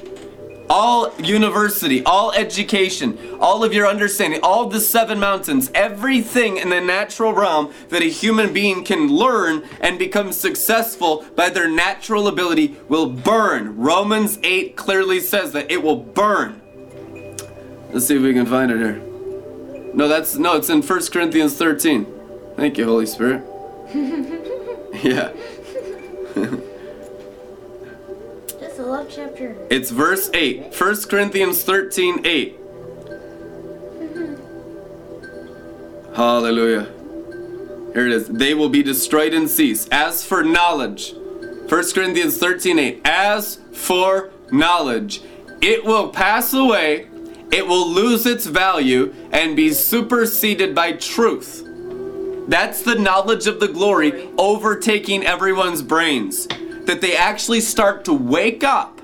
All 0.71 1.15
university, 1.21 2.03
all 2.05 2.33
education, 2.33 3.19
all 3.39 3.63
of 3.63 3.75
your 3.75 3.87
understanding, 3.87 4.41
all 4.43 4.69
the 4.69 4.81
seven 4.81 5.21
mountains, 5.21 5.71
everything 5.75 6.57
in 6.57 6.71
the 6.71 6.81
natural 6.81 7.35
realm 7.35 7.73
that 7.91 8.03
a 8.03 8.07
human 8.07 8.53
being 8.53 8.83
can 8.83 9.09
learn 9.09 9.63
and 9.81 9.99
become 9.99 10.33
successful 10.33 11.25
by 11.37 11.51
their 11.51 11.69
natural 11.69 12.29
ability 12.29 12.77
will 12.89 13.07
burn. 13.11 13.77
Romans 13.77 14.39
8 14.43 14.75
clearly 14.75 15.21
says 15.21 15.53
that 15.53 15.71
it 15.71 15.83
will 15.83 15.97
burn. 15.97 16.63
Let's 17.93 18.07
see 18.07 18.17
if 18.17 18.23
we 18.23 18.33
can 18.33 18.47
find 18.47 18.71
it 18.71 18.79
here. 18.79 19.03
No, 19.95 20.09
that's 20.09 20.37
no, 20.37 20.57
it's 20.57 20.71
in 20.71 20.83
1 20.83 21.07
Corinthians 21.13 21.55
13. 21.55 22.07
Thank 22.57 22.79
you, 22.79 22.85
Holy 22.85 23.07
Spirit. 23.07 23.45
yeah. 25.05 25.33
Just 28.75 28.89
a 28.89 28.91
love 28.91 29.07
chapter. 29.09 29.57
It's 29.71 29.91
verse 29.91 30.29
8. 30.35 30.75
1 30.77 31.03
Corinthians 31.03 31.63
13 31.63 32.27
8. 32.27 32.59
Hallelujah. 36.17 36.91
Here 37.93 38.09
it 38.09 38.13
is. 38.13 38.27
They 38.27 38.53
will 38.53 38.71
be 38.71 38.83
destroyed 38.83 39.33
and 39.33 39.49
cease. 39.49 39.87
As 39.93 40.25
for 40.25 40.43
knowledge, 40.43 41.15
1 41.15 41.69
Corinthians 41.69 42.37
13 42.39 42.81
8. 42.81 43.03
As 43.05 43.61
for 43.73 44.33
knowledge, 44.51 45.23
it 45.61 45.85
will 45.85 46.09
pass 46.09 46.53
away, 46.53 47.07
it 47.53 47.69
will 47.69 47.89
lose 47.89 48.27
its 48.27 48.47
value, 48.47 49.15
and 49.31 49.55
be 49.55 49.73
superseded 49.73 50.75
by 50.75 50.95
truth. 50.95 51.63
That's 52.49 52.83
the 52.83 52.97
knowledge 52.97 53.47
of 53.47 53.61
the 53.61 53.69
glory 53.69 54.29
overtaking 54.37 55.23
everyone's 55.23 55.81
brains. 55.81 56.49
That 56.87 57.01
they 57.01 57.17
actually 57.17 57.61
start 57.61 58.05
to 58.07 58.13
wake 58.13 58.63
up 58.63 58.95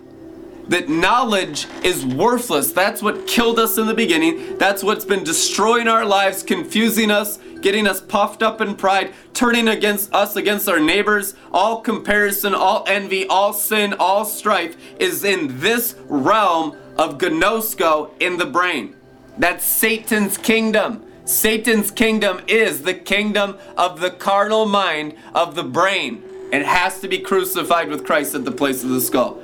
that 0.71 0.89
knowledge 0.89 1.67
is 1.83 2.07
worthless. 2.07 2.71
That's 2.73 3.03
what 3.03 3.27
killed 3.27 3.59
us 3.59 3.77
in 3.77 3.87
the 3.87 3.95
beginning. 3.95 4.57
That's 4.57 4.85
what's 4.85 5.05
been 5.05 5.25
destroying 5.25 5.89
our 5.89 6.05
lives, 6.05 6.45
confusing 6.45 7.11
us, 7.11 7.41
getting 7.61 7.89
us 7.89 8.01
puffed 8.01 8.41
up 8.41 8.61
in 8.61 8.77
pride, 8.77 9.13
turning 9.35 9.67
against 9.67 10.15
us 10.15 10.37
against 10.37 10.69
our 10.69 10.79
neighbors. 10.79 11.35
All 11.53 11.81
comparison, 11.81 12.55
all 12.55 12.85
envy, 12.87 13.27
all 13.27 13.53
sin, 13.53 13.95
all 13.99 14.25
strife 14.25 14.77
is 15.01 15.25
in 15.25 15.59
this 15.59 15.97
realm 16.09 16.77
of 16.97 17.19
gnosko 17.19 18.13
in 18.21 18.37
the 18.37 18.47
brain. 18.47 18.95
That's 19.39 19.65
Satan's 19.65 20.39
kingdom. 20.39 21.05
Satan's 21.25 21.91
kingdom 21.91 22.43
is 22.47 22.83
the 22.83 22.95
kingdom 22.95 23.59
of 23.77 23.99
the 23.99 24.11
carnal 24.11 24.67
mind 24.67 25.17
of 25.35 25.57
the 25.57 25.65
brain. 25.65 26.23
It 26.53 26.67
has 26.67 27.01
to 27.01 27.09
be 27.09 27.19
crucified 27.19 27.89
with 27.89 28.05
Christ 28.05 28.35
at 28.35 28.45
the 28.45 28.53
place 28.53 28.83
of 28.83 28.91
the 28.91 29.01
skull 29.01 29.41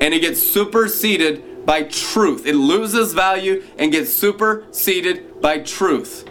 and 0.00 0.12
it 0.12 0.20
gets 0.20 0.40
superseded 0.40 1.64
by 1.64 1.84
truth. 1.84 2.46
It 2.46 2.54
loses 2.54 3.12
value 3.12 3.62
and 3.78 3.92
gets 3.92 4.12
superseded 4.12 5.40
by 5.40 5.60
truth. 5.60 6.28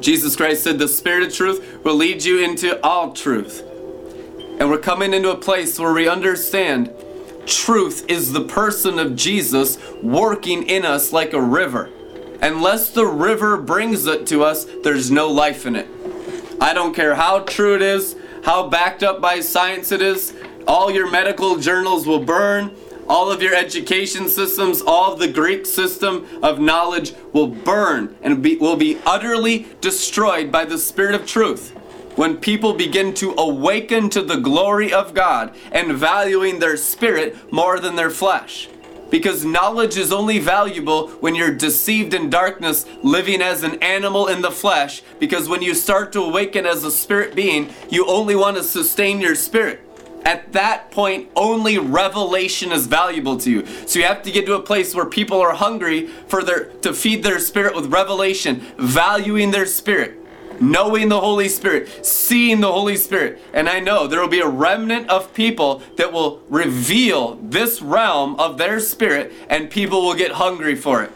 Jesus 0.00 0.36
Christ 0.36 0.64
said, 0.64 0.78
The 0.78 0.88
Spirit 0.88 1.28
of 1.28 1.34
truth 1.34 1.84
will 1.84 1.94
lead 1.94 2.24
you 2.24 2.42
into 2.42 2.82
all 2.84 3.12
truth. 3.12 3.62
And 4.58 4.70
we're 4.70 4.78
coming 4.78 5.14
into 5.14 5.30
a 5.30 5.36
place 5.36 5.78
where 5.78 5.92
we 5.92 6.08
understand 6.08 6.92
truth 7.46 8.04
is 8.08 8.32
the 8.32 8.44
person 8.44 8.98
of 8.98 9.16
Jesus 9.16 9.78
working 10.02 10.64
in 10.64 10.84
us 10.84 11.12
like 11.12 11.32
a 11.32 11.40
river. 11.40 11.90
Unless 12.42 12.90
the 12.90 13.06
river 13.06 13.56
brings 13.56 14.06
it 14.06 14.26
to 14.28 14.42
us, 14.42 14.66
there's 14.82 15.10
no 15.10 15.28
life 15.28 15.66
in 15.66 15.76
it. 15.76 15.88
I 16.60 16.74
don't 16.74 16.94
care 16.94 17.14
how 17.14 17.40
true 17.40 17.74
it 17.76 17.82
is, 17.82 18.16
how 18.48 18.66
backed 18.66 19.02
up 19.02 19.20
by 19.20 19.40
science 19.40 19.92
it 19.92 20.00
is, 20.00 20.32
all 20.66 20.90
your 20.90 21.10
medical 21.10 21.58
journals 21.58 22.06
will 22.06 22.24
burn. 22.24 22.74
All 23.06 23.30
of 23.30 23.42
your 23.42 23.54
education 23.54 24.26
systems, 24.26 24.80
all 24.80 25.12
of 25.12 25.18
the 25.18 25.28
Greek 25.28 25.66
system 25.66 26.26
of 26.42 26.58
knowledge 26.58 27.12
will 27.34 27.48
burn 27.48 28.16
and 28.22 28.42
be, 28.42 28.56
will 28.56 28.76
be 28.76 28.98
utterly 29.04 29.66
destroyed 29.82 30.50
by 30.50 30.64
the 30.64 30.78
Spirit 30.78 31.14
of 31.14 31.26
truth. 31.26 31.72
When 32.16 32.38
people 32.38 32.72
begin 32.72 33.12
to 33.14 33.34
awaken 33.36 34.08
to 34.10 34.22
the 34.22 34.38
glory 34.38 34.94
of 34.94 35.12
God 35.12 35.54
and 35.70 35.92
valuing 35.92 36.58
their 36.58 36.78
spirit 36.78 37.52
more 37.52 37.78
than 37.78 37.96
their 37.96 38.08
flesh. 38.08 38.70
Because 39.10 39.44
knowledge 39.44 39.96
is 39.96 40.12
only 40.12 40.38
valuable 40.38 41.08
when 41.20 41.34
you're 41.34 41.54
deceived 41.54 42.14
in 42.14 42.28
darkness, 42.30 42.86
living 43.02 43.40
as 43.40 43.62
an 43.62 43.82
animal 43.82 44.28
in 44.28 44.42
the 44.42 44.50
flesh. 44.50 45.02
Because 45.18 45.48
when 45.48 45.62
you 45.62 45.74
start 45.74 46.12
to 46.12 46.20
awaken 46.20 46.66
as 46.66 46.84
a 46.84 46.90
spirit 46.90 47.34
being, 47.34 47.72
you 47.88 48.06
only 48.06 48.36
want 48.36 48.56
to 48.56 48.62
sustain 48.62 49.20
your 49.20 49.34
spirit. 49.34 49.80
At 50.24 50.52
that 50.52 50.90
point, 50.90 51.30
only 51.36 51.78
revelation 51.78 52.72
is 52.72 52.86
valuable 52.86 53.38
to 53.38 53.50
you. 53.50 53.66
So 53.86 53.98
you 53.98 54.04
have 54.04 54.22
to 54.24 54.30
get 54.30 54.46
to 54.46 54.54
a 54.54 54.62
place 54.62 54.94
where 54.94 55.06
people 55.06 55.40
are 55.40 55.54
hungry 55.54 56.08
for 56.26 56.42
their 56.42 56.64
to 56.82 56.92
feed 56.92 57.22
their 57.22 57.38
spirit 57.38 57.74
with 57.74 57.86
revelation, 57.86 58.60
valuing 58.78 59.52
their 59.52 59.64
spirit, 59.64 60.18
knowing 60.60 61.08
the 61.08 61.20
Holy 61.20 61.48
Spirit, 61.48 62.04
seeing 62.04 62.60
the 62.60 62.72
Holy 62.72 62.96
Spirit. 62.96 63.40
And 63.52 63.68
I 63.68 63.80
know 63.80 64.06
there 64.06 64.20
will 64.20 64.28
be 64.28 64.40
a 64.40 64.48
remnant 64.48 65.08
of 65.08 65.34
people 65.34 65.82
that 65.96 66.12
will 66.12 66.42
reveal 66.48 67.36
this 67.36 67.82
realm 67.82 68.34
of 68.36 68.58
their 68.58 68.80
spirit, 68.80 69.32
and 69.48 69.70
people 69.70 70.02
will 70.02 70.14
get 70.14 70.32
hungry 70.32 70.74
for 70.74 71.02
it. 71.02 71.12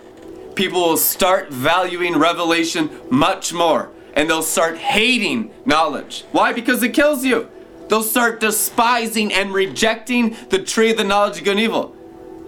People 0.55 0.81
will 0.81 0.97
start 0.97 1.51
valuing 1.51 2.17
revelation 2.19 2.91
much 3.11 3.53
more, 3.53 3.91
and 4.15 4.29
they'll 4.29 4.43
start 4.43 4.77
hating 4.79 5.51
knowledge. 5.65 6.25
Why? 6.33 6.53
Because 6.53 6.83
it 6.83 6.91
kills 6.91 7.25
you. 7.25 7.49
They'll 7.89 8.03
start 8.03 8.41
despising 8.41 9.33
and 9.33 9.53
rejecting 9.53 10.37
the 10.51 10.59
tree 10.59 10.91
of 10.91 10.97
the 10.97 11.05
knowledge 11.05 11.39
of 11.39 11.45
good 11.45 11.53
and 11.53 11.61
evil. 11.61 11.97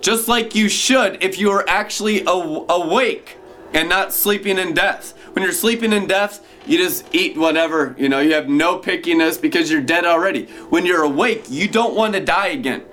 Just 0.00 0.28
like 0.28 0.54
you 0.54 0.68
should 0.68 1.22
if 1.22 1.38
you 1.38 1.50
are 1.50 1.64
actually 1.68 2.26
aw- 2.26 2.66
awake 2.68 3.38
and 3.72 3.88
not 3.88 4.12
sleeping 4.12 4.58
in 4.58 4.74
death. 4.74 5.14
When 5.34 5.42
you're 5.42 5.52
sleeping 5.52 5.92
in 5.92 6.06
death, 6.06 6.46
you 6.64 6.78
just 6.78 7.12
eat 7.12 7.36
whatever, 7.36 7.96
you 7.98 8.08
know, 8.08 8.20
you 8.20 8.34
have 8.34 8.48
no 8.48 8.78
pickiness 8.78 9.40
because 9.40 9.68
you're 9.68 9.82
dead 9.82 10.04
already. 10.04 10.46
When 10.70 10.86
you're 10.86 11.02
awake, 11.02 11.46
you 11.50 11.66
don't 11.66 11.96
want 11.96 12.14
to 12.14 12.20
die 12.20 12.48
again. 12.48 12.84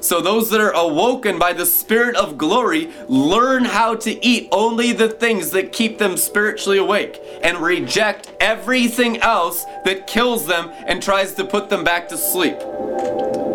So 0.00 0.22
those 0.22 0.48
that 0.50 0.60
are 0.60 0.72
awoken 0.72 1.38
by 1.38 1.52
the 1.52 1.66
Spirit 1.66 2.16
of 2.16 2.38
glory 2.38 2.90
learn 3.08 3.66
how 3.66 3.94
to 3.96 4.24
eat 4.24 4.48
only 4.52 4.92
the 4.92 5.08
things 5.08 5.50
that 5.50 5.72
keep 5.72 5.98
them 5.98 6.16
spiritually 6.16 6.78
awake 6.78 7.20
and 7.42 7.58
reject 7.58 8.32
everything 8.40 9.18
else 9.18 9.64
that 9.84 10.06
kills 10.06 10.46
them 10.46 10.70
and 10.86 11.02
tries 11.02 11.34
to 11.34 11.44
put 11.44 11.68
them 11.68 11.84
back 11.84 12.08
to 12.08 12.16
sleep. 12.16 12.56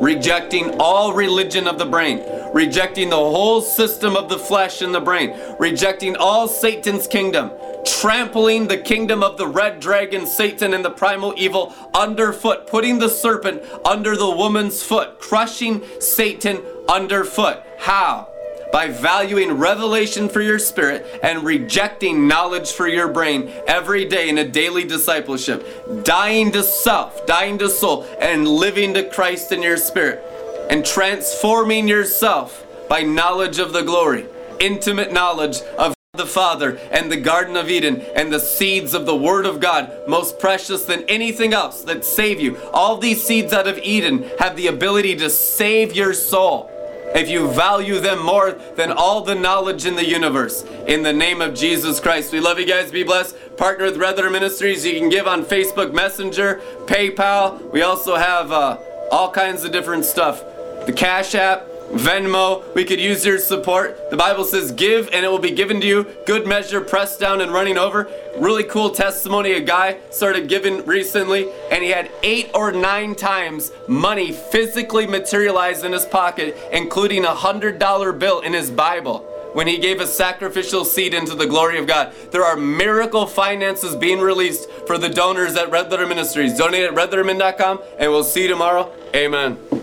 Rejecting 0.01 0.79
all 0.79 1.13
religion 1.13 1.67
of 1.67 1.77
the 1.77 1.85
brain, 1.85 2.23
rejecting 2.53 3.09
the 3.09 3.15
whole 3.15 3.61
system 3.61 4.17
of 4.17 4.29
the 4.29 4.39
flesh 4.39 4.81
and 4.81 4.95
the 4.95 4.99
brain, 4.99 5.39
rejecting 5.59 6.15
all 6.15 6.47
Satan's 6.47 7.05
kingdom, 7.05 7.51
trampling 7.85 8.67
the 8.67 8.79
kingdom 8.79 9.21
of 9.21 9.37
the 9.37 9.45
red 9.45 9.79
dragon, 9.79 10.25
Satan, 10.25 10.73
and 10.73 10.83
the 10.83 10.89
primal 10.89 11.35
evil 11.37 11.71
underfoot, 11.93 12.65
putting 12.65 12.97
the 12.97 13.09
serpent 13.09 13.61
under 13.85 14.17
the 14.17 14.29
woman's 14.29 14.81
foot, 14.81 15.19
crushing 15.19 15.83
Satan 15.99 16.63
underfoot. 16.89 17.61
How? 17.77 18.30
By 18.71 18.88
valuing 18.88 19.53
revelation 19.53 20.29
for 20.29 20.41
your 20.41 20.60
spirit 20.60 21.19
and 21.21 21.43
rejecting 21.43 22.27
knowledge 22.27 22.71
for 22.71 22.88
your 22.88 23.10
brain 23.10 23.51
every 23.67 24.05
day 24.05 24.29
in 24.29 24.38
a 24.38 24.47
daily 24.47 24.86
discipleship. 24.86 26.03
Dying 26.03 26.51
to 26.53 26.63
self, 26.63 27.25
dying 27.25 27.57
to 27.57 27.69
soul, 27.69 28.07
and 28.19 28.47
living 28.47 28.93
to 28.93 29.10
Christ 29.10 29.51
in 29.51 29.62
your 29.62 29.77
spirit. 29.77 30.23
And 30.69 30.86
transforming 30.86 31.88
yourself 31.88 32.65
by 32.88 33.01
knowledge 33.01 33.59
of 33.59 33.74
the 33.74 33.84
glory, 33.84 34.26
intimate 34.59 35.11
knowledge 35.11 35.59
of 35.78 35.93
the 36.13 36.26
Father 36.26 36.78
and 36.91 37.11
the 37.11 37.17
Garden 37.17 37.57
of 37.57 37.69
Eden 37.69 38.01
and 38.15 38.32
the 38.32 38.39
seeds 38.39 38.93
of 38.93 39.05
the 39.05 39.15
Word 39.15 39.45
of 39.45 39.59
God, 39.59 39.91
most 40.07 40.39
precious 40.39 40.86
than 40.86 41.03
anything 41.09 41.53
else 41.53 41.84
that 41.84 42.05
save 42.05 42.39
you. 42.39 42.57
All 42.74 42.97
these 42.97 43.24
seeds 43.24 43.51
out 43.51 43.67
of 43.67 43.78
Eden 43.80 44.30
have 44.39 44.55
the 44.55 44.67
ability 44.67 45.15
to 45.17 45.30
save 45.30 45.95
your 45.95 46.13
soul 46.13 46.70
if 47.16 47.30
you 47.30 47.47
value 47.51 47.99
them 47.99 48.24
more 48.24 48.51
than 48.76 48.91
all 48.91 49.22
the 49.22 49.36
knowledge 49.36 49.86
in 49.86 49.95
the 49.95 50.05
universe. 50.05 50.64
In 50.88 51.03
the 51.03 51.14
name 51.14 51.41
of 51.41 51.53
Jesus 51.53 51.99
Christ, 51.99 52.32
we 52.32 52.39
love 52.39 52.59
you 52.59 52.66
guys. 52.66 52.91
Be 52.91 53.03
blessed. 53.03 53.36
Partner 53.57 53.86
with 53.86 53.97
Red 53.97 54.18
Ministries. 54.18 54.86
You 54.86 54.99
can 54.99 55.09
give 55.09 55.28
on 55.28 55.43
Facebook 55.43 55.93
Messenger, 55.93 56.62
PayPal. 56.86 57.72
We 57.72 57.82
also 57.82 58.16
have 58.16 58.51
uh, 58.51 58.78
all 59.12 59.32
kinds 59.32 59.64
of 59.64 59.72
different 59.72 60.05
stuff. 60.05 60.43
The 60.86 60.93
Cash 60.93 61.36
App 61.36 61.70
Venmo. 61.91 62.73
We 62.73 62.85
could 62.85 62.99
use 62.99 63.25
your 63.25 63.37
support. 63.37 64.09
The 64.09 64.17
Bible 64.17 64.43
says, 64.43 64.71
Give 64.71 65.09
and 65.11 65.25
it 65.25 65.29
will 65.29 65.39
be 65.39 65.51
given 65.51 65.81
to 65.81 65.87
you. 65.87 66.07
Good 66.25 66.47
measure, 66.47 66.81
pressed 66.81 67.19
down 67.19 67.41
and 67.41 67.51
running 67.51 67.77
over. 67.77 68.09
Really 68.37 68.63
cool 68.63 68.89
testimony. 68.89 69.53
A 69.53 69.59
guy 69.59 69.97
started 70.09 70.47
giving 70.47 70.85
recently, 70.85 71.49
and 71.71 71.83
he 71.83 71.89
had 71.89 72.09
eight 72.23 72.49
or 72.53 72.71
nine 72.71 73.15
times 73.15 73.71
money 73.87 74.31
physically 74.31 75.05
materialized 75.05 75.83
in 75.83 75.91
his 75.91 76.05
pocket, 76.05 76.57
including 76.71 77.25
a 77.25 77.35
hundred 77.35 77.77
dollar 77.77 78.13
bill 78.13 78.39
in 78.39 78.53
his 78.53 78.71
Bible 78.71 79.27
when 79.53 79.67
he 79.67 79.77
gave 79.77 79.99
a 79.99 80.07
sacrificial 80.07 80.85
seed 80.85 81.13
into 81.13 81.35
the 81.35 81.45
glory 81.45 81.77
of 81.77 81.87
God. 81.87 82.13
There 82.31 82.43
are 82.43 82.55
miracle 82.55 83.25
finances 83.25 83.95
being 83.95 84.19
released 84.19 84.69
for 84.87 84.97
the 84.97 85.09
donors 85.09 85.55
at 85.57 85.69
Red 85.69 85.91
Letter 85.91 86.07
Ministries. 86.07 86.57
Donate 86.57 86.83
at 86.83 86.93
redlettermin.com, 86.93 87.81
and 87.99 88.11
we'll 88.11 88.23
see 88.23 88.43
you 88.43 88.47
tomorrow. 88.47 88.91
Amen. 89.13 89.80